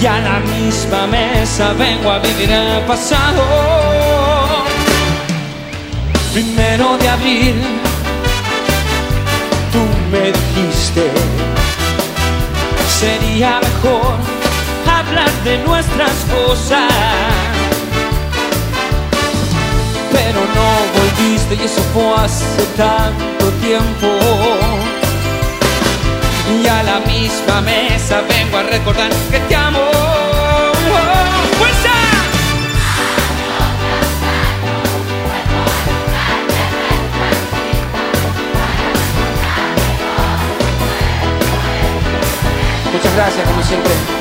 Y 0.00 0.06
a 0.06 0.18
la 0.20 0.40
misma 0.40 1.06
mesa 1.06 1.72
vengo 1.74 2.10
a 2.10 2.18
vivir 2.20 2.50
el 2.50 2.80
pasado. 2.84 3.42
Primero 6.32 6.96
de 6.98 7.08
abril, 7.08 7.54
tú 9.72 9.82
me 10.12 10.30
dijiste, 10.30 11.10
sería 13.00 13.60
mejor 13.60 14.39
hablar 15.10 15.30
de 15.42 15.58
nuestras 15.58 16.12
cosas. 16.30 16.92
Pero 20.12 20.40
no 20.54 20.70
volviste 20.98 21.54
y 21.56 21.64
eso 21.64 21.82
fue 21.92 22.14
hace 22.16 22.64
tanto 22.76 23.50
tiempo. 23.60 24.08
Y 26.62 26.66
a 26.66 26.82
la 26.82 27.00
misma 27.00 27.60
mesa 27.60 28.22
vengo 28.28 28.58
a 28.58 28.62
recordar 28.62 29.10
que 29.30 29.40
te 29.40 29.56
amo. 29.56 29.80
¡Fuerza! 31.58 31.90
Muchas 42.92 43.14
gracias, 43.14 43.48
como 43.48 43.62
siempre. 43.62 44.19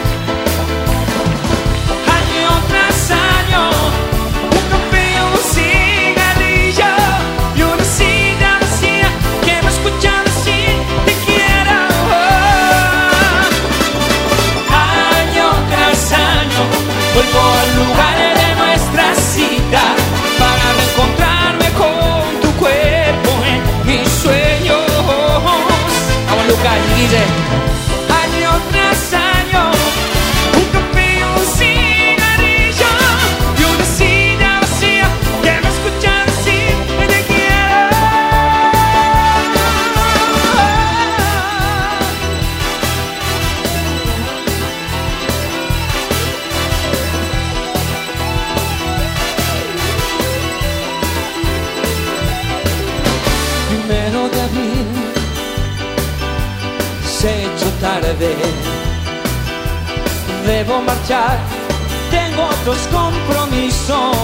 Tengo 62.10 62.46
otros 62.46 62.78
compromisos. 62.92 64.16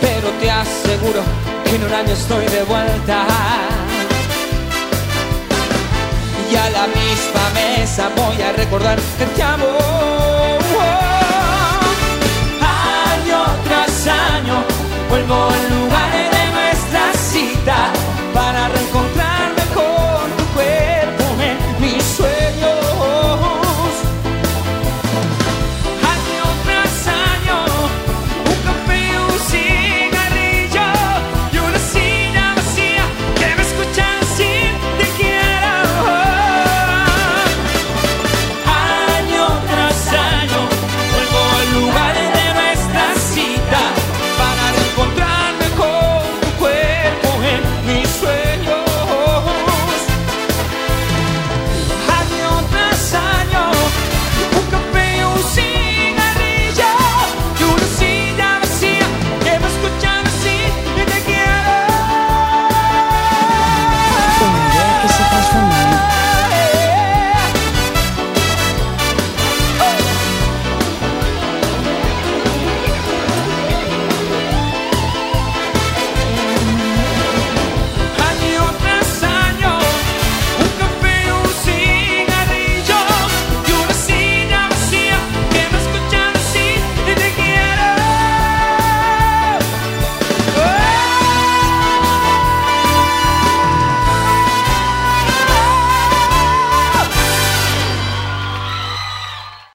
Pero 0.00 0.28
te 0.40 0.50
aseguro 0.50 1.22
que 1.64 1.76
en 1.76 1.84
un 1.84 1.92
año 1.92 2.12
estoy 2.12 2.46
de 2.46 2.62
vuelta. 2.64 3.26
Y 6.50 6.56
a 6.56 6.70
la 6.70 6.86
misma 6.86 7.50
mesa 7.54 8.10
voy 8.16 8.42
a 8.42 8.52
recordar 8.52 8.98
que 9.18 9.26
te 9.26 9.42
amo. 9.42 9.64
Año 12.60 13.44
tras 13.64 14.06
año 14.06 14.64
vuelvo 15.08 15.34
al 15.34 16.23